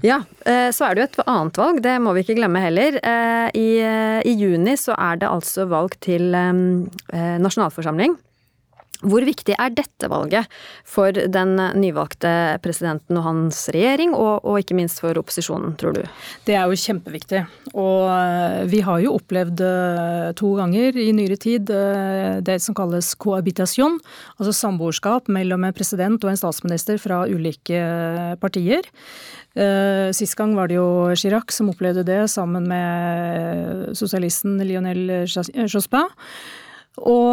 Ja, 0.05 0.21
så 0.45 0.89
er 0.89 0.95
det 0.95 1.03
jo 1.03 1.09
et 1.09 1.21
annet 1.25 1.61
valg, 1.61 1.83
det 1.85 1.97
må 2.05 2.13
vi 2.15 2.23
ikke 2.25 2.39
glemme 2.39 2.63
heller. 2.63 3.01
I, 3.57 3.69
i 4.29 4.37
juni 4.39 4.77
så 4.79 4.97
er 4.99 5.21
det 5.23 5.33
altså 5.33 5.67
valg 5.71 5.97
til 6.05 6.31
nasjonalforsamling. 6.37 8.19
Hvor 8.99 9.23
viktig 9.23 9.55
er 9.55 9.71
dette 9.71 10.09
valget 10.11 10.49
for 10.87 11.15
den 11.15 11.53
nyvalgte 11.79 12.59
presidenten 12.65 13.21
og 13.21 13.29
hans 13.29 13.61
regjering, 13.71 14.11
og, 14.17 14.43
og, 14.43 14.59
ikke 14.59 14.75
minst 14.75 14.99
for 15.05 15.15
opposisjonen, 15.21 15.77
tror 15.79 15.95
du? 15.95 16.01
Det 16.49 16.57
er 16.59 16.67
jo 16.67 16.81
kjempeviktig. 16.83 17.45
Og 17.79 18.09
eh, 18.11 18.67
vi 18.73 18.83
har 18.83 18.99
jo 19.05 19.15
opplevd 19.21 19.63
eh, 19.63 20.27
to 20.39 20.51
ganger 20.59 20.99
i 20.99 21.13
nyere 21.15 21.39
tid 21.39 21.71
eh, 21.71 22.41
det 22.43 22.59
som 22.65 22.75
kalles 22.75 23.13
cohabitation, 23.23 24.01
altså 24.35 24.57
samboerskap 24.65 25.31
mellom 25.31 25.69
en 25.69 25.79
president 25.79 26.19
og 26.27 26.35
en 26.35 26.43
statsminister 26.43 26.99
fra 26.99 27.23
ulike 27.31 27.79
partier. 28.43 28.87
Sist 30.15 30.37
gang 30.39 30.53
var 30.55 30.69
det 30.71 30.77
jo 30.77 31.11
Chirac 31.19 31.51
som 31.51 31.71
opplevde 31.73 32.05
det 32.07 32.21
sammen 32.31 32.69
med 32.71 33.97
sosialisten 33.99 34.61
Lionel 34.63 35.25
Jospin. 35.27 36.07
Og 37.03 37.33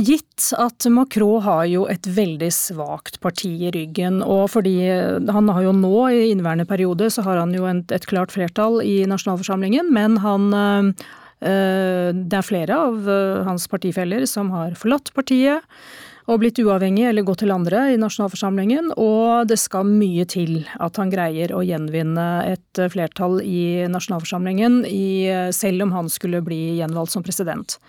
Gitt 0.00 0.52
at 0.56 0.86
Macron 0.88 1.42
har 1.44 1.64
jo 1.68 1.82
et 1.90 2.06
veldig 2.08 2.48
svakt 2.54 3.18
parti 3.20 3.50
i 3.66 3.72
ryggen, 3.74 4.22
og 4.24 4.46
fordi 4.54 4.78
han 4.88 5.50
har 5.52 5.64
jo 5.66 5.74
nå 5.76 5.96
i 6.08 6.30
inneværende 6.30 6.64
periode 6.68 7.10
så 7.12 7.24
har 7.26 7.40
han 7.42 7.52
jo 7.52 7.66
et, 7.68 8.06
klart 8.08 8.32
flertall 8.32 8.80
i 8.80 9.02
nasjonalforsamlingen, 9.10 9.90
men 9.92 10.16
han 10.24 10.54
øh, 10.54 12.12
Det 12.12 12.38
er 12.38 12.46
flere 12.46 12.76
av 12.76 13.08
øh, 13.08 13.42
hans 13.44 13.68
partifeller 13.68 14.24
som 14.28 14.50
har 14.54 14.72
forlatt 14.78 15.12
partiet 15.14 15.60
og 16.30 16.40
blitt 16.40 16.60
uavhengig 16.62 17.08
eller 17.08 17.26
gått 17.26 17.42
til 17.42 17.52
andre 17.52 17.90
i 17.92 18.00
nasjonalforsamlingen, 18.00 18.92
og 18.96 19.48
det 19.50 19.58
skal 19.58 19.88
mye 19.88 20.24
til 20.24 20.62
at 20.78 20.96
han 21.00 21.10
greier 21.10 21.52
å 21.52 21.64
gjenvinne 21.66 22.26
et 22.46 22.82
flertall 22.92 23.40
i 23.42 23.88
nasjonalforsamlingen, 23.90 24.84
selv 25.56 25.88
om 25.88 25.96
han 25.96 26.12
skulle 26.12 26.44
bli 26.46 26.78
gjenvalgt 26.78 27.16
som 27.16 27.26
president. 27.26 27.80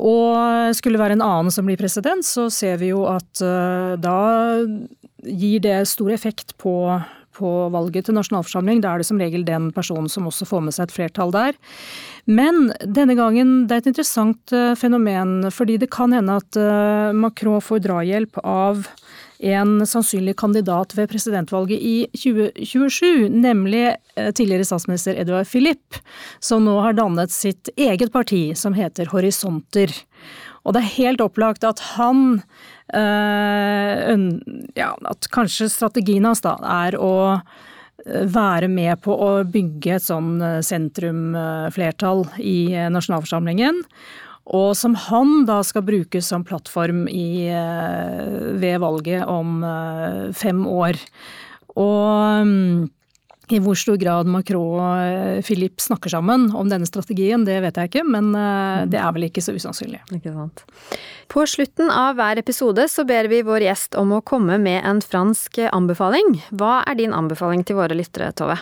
Og 0.00 0.74
skulle 0.76 1.00
være 1.00 1.16
en 1.18 1.24
annen 1.24 1.54
som 1.54 1.66
blir 1.66 1.80
president, 1.80 2.24
så 2.26 2.48
ser 2.52 2.78
vi 2.82 2.92
jo 2.92 3.04
at 3.10 3.42
uh, 3.42 3.96
da 4.00 4.18
gir 5.24 5.62
det 5.64 5.82
stor 5.90 6.12
effekt 6.14 6.54
på, 6.60 6.74
på 7.36 7.50
valget 7.72 8.08
til 8.08 8.16
nasjonalforsamling. 8.16 8.82
Da 8.84 8.94
er 8.94 9.02
det 9.02 9.08
som 9.08 9.20
regel 9.20 9.44
den 9.48 9.70
personen 9.76 10.08
som 10.12 10.28
også 10.30 10.48
får 10.48 10.64
med 10.66 10.76
seg 10.76 10.88
et 10.88 10.96
flertall 10.96 11.34
der. 11.34 11.58
Men 12.30 12.70
denne 12.84 13.16
gangen 13.18 13.66
det 13.68 13.76
er 13.76 13.82
et 13.82 13.90
interessant 13.92 14.54
eh, 14.56 14.72
fenomen, 14.78 15.50
fordi 15.52 15.78
det 15.80 15.90
kan 15.92 16.14
hende 16.14 16.38
at 16.40 16.58
eh, 16.60 17.16
Macron 17.16 17.64
får 17.64 17.82
drahjelp 17.88 18.40
av 18.44 18.86
en 19.40 19.86
sannsynlig 19.86 20.36
kandidat 20.36 20.92
ved 20.98 21.08
presidentvalget 21.10 21.80
i 21.80 21.94
2027, 22.12 23.28
nemlig 23.32 23.86
eh, 24.16 24.30
tidligere 24.36 24.66
statsminister 24.68 25.16
Edouard 25.16 25.48
Philippe, 25.48 26.02
som 26.44 26.64
nå 26.66 26.76
har 26.84 26.98
dannet 26.98 27.32
sitt 27.32 27.72
eget 27.76 28.12
parti 28.12 28.50
som 28.58 28.76
heter 28.76 29.08
Horisonter. 29.14 29.94
Og 30.64 30.76
det 30.76 30.82
er 30.82 30.96
helt 30.98 31.24
opplagt 31.24 31.64
at 31.64 31.80
han 31.96 32.42
øh, 32.92 34.24
ja, 34.76 34.92
at 34.92 35.30
kanskje 35.32 35.70
strategien 35.72 36.28
hans 36.28 36.44
da 36.44 36.58
er 36.84 37.00
å 37.00 37.14
eh, 37.32 38.26
være 38.28 38.68
med 38.68 39.00
på 39.06 39.16
å 39.16 39.30
bygge 39.48 39.96
et 39.96 40.04
sånn 40.04 40.34
sentrumflertall 40.66 42.26
i 42.44 42.58
nasjonalforsamlingen 42.92 43.86
og 44.50 44.72
som 44.78 44.96
han 45.08 45.44
da 45.48 45.60
skal 45.66 45.84
bruke 45.86 46.22
som 46.24 46.44
plattform 46.46 47.04
i, 47.08 47.48
eh, 47.48 48.54
ved 48.60 48.80
valget 48.82 49.26
om 49.28 49.60
eh, 49.66 50.32
fem 50.36 50.64
år. 50.66 50.98
Og 51.78 52.46
mm, 52.48 52.88
i 53.50 53.60
hvor 53.62 53.78
stor 53.78 53.98
grad 53.98 54.30
Macron 54.30 54.78
og 54.78 55.44
Philip 55.46 55.82
snakker 55.82 56.12
sammen 56.12 56.48
om 56.54 56.70
denne 56.70 56.86
strategien, 56.86 57.44
det 57.46 57.58
vet 57.64 57.78
jeg 57.78 57.90
ikke, 57.90 58.04
men 58.06 58.30
det 58.86 58.98
er 59.00 59.10
vel 59.16 59.26
ikke 59.26 59.42
så 59.42 59.56
usannsynlig. 59.56 59.98
Ikke 60.14 60.30
sant. 60.30 60.62
På 61.30 61.42
slutten 61.50 61.90
av 61.90 62.14
hver 62.18 62.38
episode 62.38 62.86
så 62.90 63.02
ber 63.06 63.26
vi 63.30 63.42
vår 63.46 63.66
gjest 63.66 63.98
om 63.98 64.14
å 64.14 64.22
komme 64.22 64.58
med 64.62 64.86
en 64.86 65.02
fransk 65.02 65.58
anbefaling. 65.66 66.36
Hva 66.54 66.84
er 66.86 67.00
din 67.02 67.14
anbefaling 67.14 67.66
til 67.66 67.80
våre 67.82 67.98
lyttere, 67.98 68.30
Tove? 68.38 68.60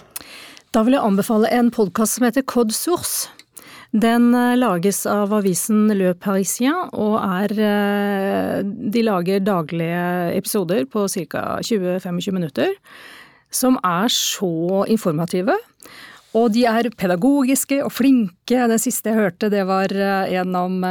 Da 0.72 0.84
vil 0.84 0.98
jeg 0.98 1.04
anbefale 1.04 1.48
en 1.52 1.70
podkast 1.72 2.18
som 2.18 2.26
heter 2.28 2.44
Code 2.48 2.76
Source. 2.76 3.30
Den 3.90 4.34
eh, 4.34 4.56
lages 4.56 5.06
av 5.08 5.32
avisen 5.32 5.86
Le 5.96 6.12
Parisien, 6.20 6.90
og 6.92 7.16
er 7.24 7.54
eh, 7.56 8.58
De 8.64 9.04
lager 9.04 9.40
daglige 9.40 10.02
episoder 10.36 10.84
på 10.92 11.06
ca. 11.08 11.46
20-25 11.64 12.36
minutter, 12.36 12.76
som 13.48 13.80
er 13.80 14.12
så 14.12 14.84
informative. 14.92 15.56
Og 16.36 16.52
de 16.52 16.66
er 16.68 16.90
pedagogiske 16.92 17.78
og 17.80 17.88
flinke. 17.96 18.66
Det 18.68 18.76
siste 18.82 19.08
jeg 19.08 19.16
hørte, 19.16 19.48
det 19.48 19.64
var 19.64 19.88
eh, 19.88 20.34
gjennom 20.36 20.82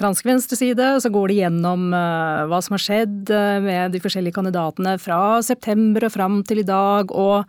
fransk 0.00 0.24
venstreside. 0.24 0.94
Så 1.04 1.12
går 1.12 1.28
de 1.28 1.42
gjennom 1.42 1.90
hva 1.92 2.64
som 2.64 2.78
har 2.78 2.86
skjedd 2.86 3.34
med 3.68 3.92
de 3.92 4.00
forskjellige 4.00 4.40
kandidatene 4.40 4.96
fra 4.96 5.42
september 5.44 6.08
og 6.08 6.16
fram 6.16 6.40
til 6.48 6.64
i 6.64 6.70
dag. 6.72 7.12
og 7.12 7.44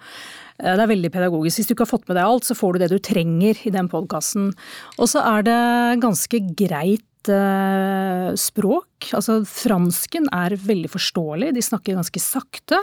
det 0.55 0.83
er 0.85 0.91
veldig 0.91 1.11
pedagogisk. 1.11 1.59
Hvis 1.59 1.67
du 1.69 1.75
ikke 1.75 1.83
har 1.83 1.91
fått 1.91 2.07
med 2.09 2.17
deg 2.17 2.29
alt, 2.29 2.47
så 2.47 2.55
får 2.55 2.75
du 2.75 2.83
det 2.83 2.91
du 2.93 2.99
trenger 3.03 3.59
i 3.67 3.73
den 3.75 3.89
podkasten. 3.91 4.53
Og 4.95 5.09
så 5.11 5.23
er 5.35 5.43
det 5.47 5.59
ganske 6.03 6.41
greit 6.55 7.31
eh, 7.31 8.29
språk. 8.39 9.09
Altså 9.17 9.41
fransken 9.49 10.29
er 10.31 10.55
veldig 10.55 10.93
forståelig, 10.93 11.51
de 11.57 11.65
snakker 11.65 11.99
ganske 11.99 12.23
sakte. 12.23 12.79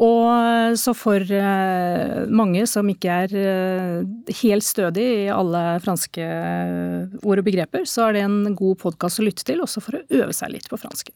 Og 0.00 0.78
så 0.80 0.94
for 0.96 1.20
eh, 1.20 2.26
mange 2.32 2.64
som 2.66 2.88
ikke 2.90 3.18
er 3.26 3.34
helt 4.40 4.66
stødig 4.66 5.06
i 5.26 5.26
alle 5.30 5.64
franske 5.84 6.26
ord 7.20 7.42
og 7.42 7.46
begreper, 7.46 7.84
så 7.86 8.08
er 8.08 8.18
det 8.18 8.24
en 8.26 8.56
god 8.58 8.80
podkast 8.82 9.22
å 9.22 9.28
lytte 9.28 9.46
til, 9.46 9.62
også 9.62 9.84
for 9.84 10.00
å 10.00 10.06
øve 10.22 10.34
seg 10.34 10.56
litt 10.56 10.66
på 10.72 10.80
fransken. 10.80 11.14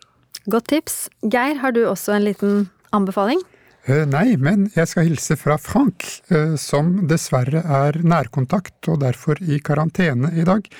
Godt 0.52 0.68
tips. 0.70 1.08
Geir, 1.24 1.56
har 1.62 1.74
du 1.74 1.86
også 1.88 2.14
en 2.14 2.26
liten 2.28 2.64
anbefaling? 2.94 3.40
Eh, 3.84 4.06
nei, 4.08 4.38
men 4.40 4.70
jeg 4.72 4.88
skal 4.88 5.04
hilse 5.10 5.36
fra 5.36 5.58
Frank, 5.60 6.06
eh, 6.32 6.54
som 6.56 7.02
dessverre 7.08 7.60
er 7.60 7.98
nærkontakt 8.00 8.88
og 8.88 9.02
derfor 9.02 9.36
i 9.44 9.58
karantene 9.60 10.30
i 10.40 10.46
dag. 10.48 10.70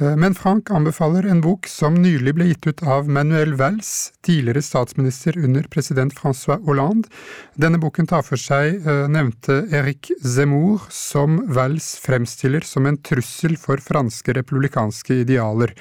Eh, 0.00 0.16
men 0.18 0.34
Frank 0.34 0.72
anbefaler 0.74 1.28
en 1.30 1.42
bok 1.44 1.68
som 1.70 1.94
nylig 2.02 2.34
ble 2.34 2.48
gitt 2.48 2.66
ut 2.66 2.82
av 2.82 3.06
Manuel 3.06 3.54
Valls, 3.60 4.10
tidligere 4.26 4.64
statsminister 4.66 5.38
under 5.38 5.70
president 5.70 6.18
Francois 6.18 6.58
Hollande. 6.66 7.06
Denne 7.54 7.78
boken 7.78 8.10
tar 8.10 8.26
for 8.26 8.40
seg 8.40 8.82
nevnte 9.06 9.60
Eric 9.70 10.10
Zemmour, 10.18 10.82
som 10.90 11.38
Valls 11.54 11.94
fremstiller 12.02 12.66
som 12.66 12.90
en 12.90 12.98
trussel 12.98 13.54
for 13.54 13.78
franske 13.78 14.34
republikanske 14.34 15.22
idealer. 15.22 15.74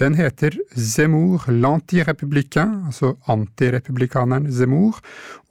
Den 0.00 0.16
heter 0.18 0.56
Zemmour 0.74 1.44
l'antirepublicain, 1.46 2.86
altså 2.88 3.12
antirepublikaneren 3.30 4.48
Zemmour, 4.50 4.98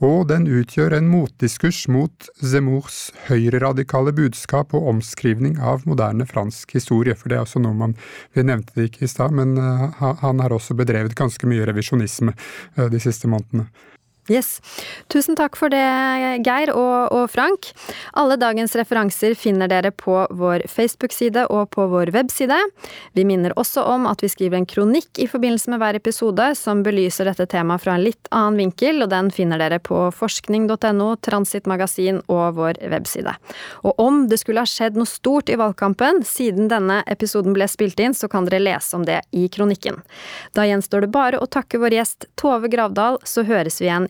og 0.03 0.27
den 0.27 0.49
utgjør 0.51 0.97
en 0.97 1.07
motdiskurs 1.07 1.85
mot 1.87 2.27
Zemmours 2.43 3.13
høyreradikale 3.29 4.11
budskap 4.17 4.75
og 4.75 4.89
omskrivning 4.91 5.61
av 5.63 5.87
moderne 5.87 6.27
fransk 6.27 6.75
historie, 6.75 7.15
for 7.15 7.31
det 7.31 7.39
er 7.39 7.47
også 7.47 7.63
noe 7.63 7.77
man 7.85 7.95
Vi 8.35 8.43
nevnte 8.43 8.75
det 8.75 8.89
ikke 8.89 9.05
i 9.07 9.11
stad, 9.11 9.31
men 9.31 9.55
uh, 9.55 9.87
han 10.19 10.43
har 10.43 10.51
også 10.51 10.75
bedrevet 10.75 11.15
ganske 11.15 11.47
mye 11.47 11.63
revisjonisme 11.69 12.35
uh, 12.35 12.87
de 12.91 12.99
siste 12.99 13.31
månedene. 13.31 13.69
Yes. 14.31 14.61
Tusen 15.11 15.35
takk 15.35 15.57
for 15.59 15.67
det, 15.67 15.83
Geir 16.47 16.69
og, 16.71 17.11
og 17.11 17.25
Frank. 17.31 17.73
Alle 18.15 18.37
dagens 18.39 18.71
referanser 18.79 19.33
finner 19.35 19.67
dere 19.67 19.91
på 19.91 20.15
vår 20.31 20.63
Facebook-side 20.71 21.43
og 21.51 21.73
på 21.75 21.89
vår 21.91 22.13
webside. 22.15 22.55
Vi 23.19 23.25
minner 23.27 23.51
også 23.59 23.83
om 23.83 24.07
at 24.07 24.23
vi 24.23 24.29
skriver 24.31 24.61
en 24.61 24.67
kronikk 24.69 25.19
i 25.19 25.27
forbindelse 25.27 25.73
med 25.73 25.81
hver 25.83 25.99
episode 25.99 26.45
som 26.55 26.85
belyser 26.85 27.27
dette 27.27 27.49
temaet 27.51 27.83
fra 27.83 27.97
en 27.97 28.05
litt 28.05 28.29
annen 28.31 28.61
vinkel, 28.61 29.03
og 29.03 29.11
den 29.11 29.27
finner 29.35 29.59
dere 29.59 29.81
på 29.83 30.05
forskning.no, 30.15 31.09
Transitmagasin 31.27 32.21
og 32.31 32.55
vår 32.61 32.79
webside. 32.95 33.35
Og 33.83 33.99
om 33.99 34.23
det 34.31 34.39
skulle 34.39 34.63
ha 34.63 34.71
skjedd 34.71 34.95
noe 34.95 35.09
stort 35.09 35.51
i 35.51 35.59
valgkampen 35.59 36.23
siden 36.23 36.71
denne 36.71 37.01
episoden 37.11 37.51
ble 37.57 37.67
spilt 37.67 37.99
inn, 37.99 38.15
så 38.15 38.31
kan 38.31 38.47
dere 38.47 38.63
lese 38.63 38.95
om 38.95 39.03
det 39.03 39.19
i 39.35 39.49
kronikken. 39.51 39.99
Da 40.55 40.63
gjenstår 40.69 41.03
det 41.03 41.11
bare 41.11 41.43
å 41.43 41.51
takke 41.51 41.83
vår 41.83 41.99
gjest 41.99 42.31
Tove 42.39 42.71
Gravdal, 42.71 43.19
så 43.27 43.43
høres 43.43 43.83
vi 43.83 43.91
igjen 43.91 44.07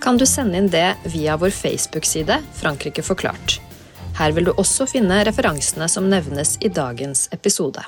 kan 0.00 0.18
du 0.18 0.26
sende 0.26 0.58
inn 0.58 0.70
det 0.72 0.94
via 1.12 1.36
vår 1.36 1.50
Facebook-side 1.50 2.40
Frankrike 2.60 3.02
forklart. 3.02 3.60
Her 4.18 4.32
vil 4.36 4.48
du 4.48 4.52
også 4.56 4.88
finne 4.90 5.22
referansene 5.24 5.88
som 5.88 6.08
nevnes 6.10 6.56
i 6.60 6.68
dagens 6.68 7.28
episode. 7.32 7.84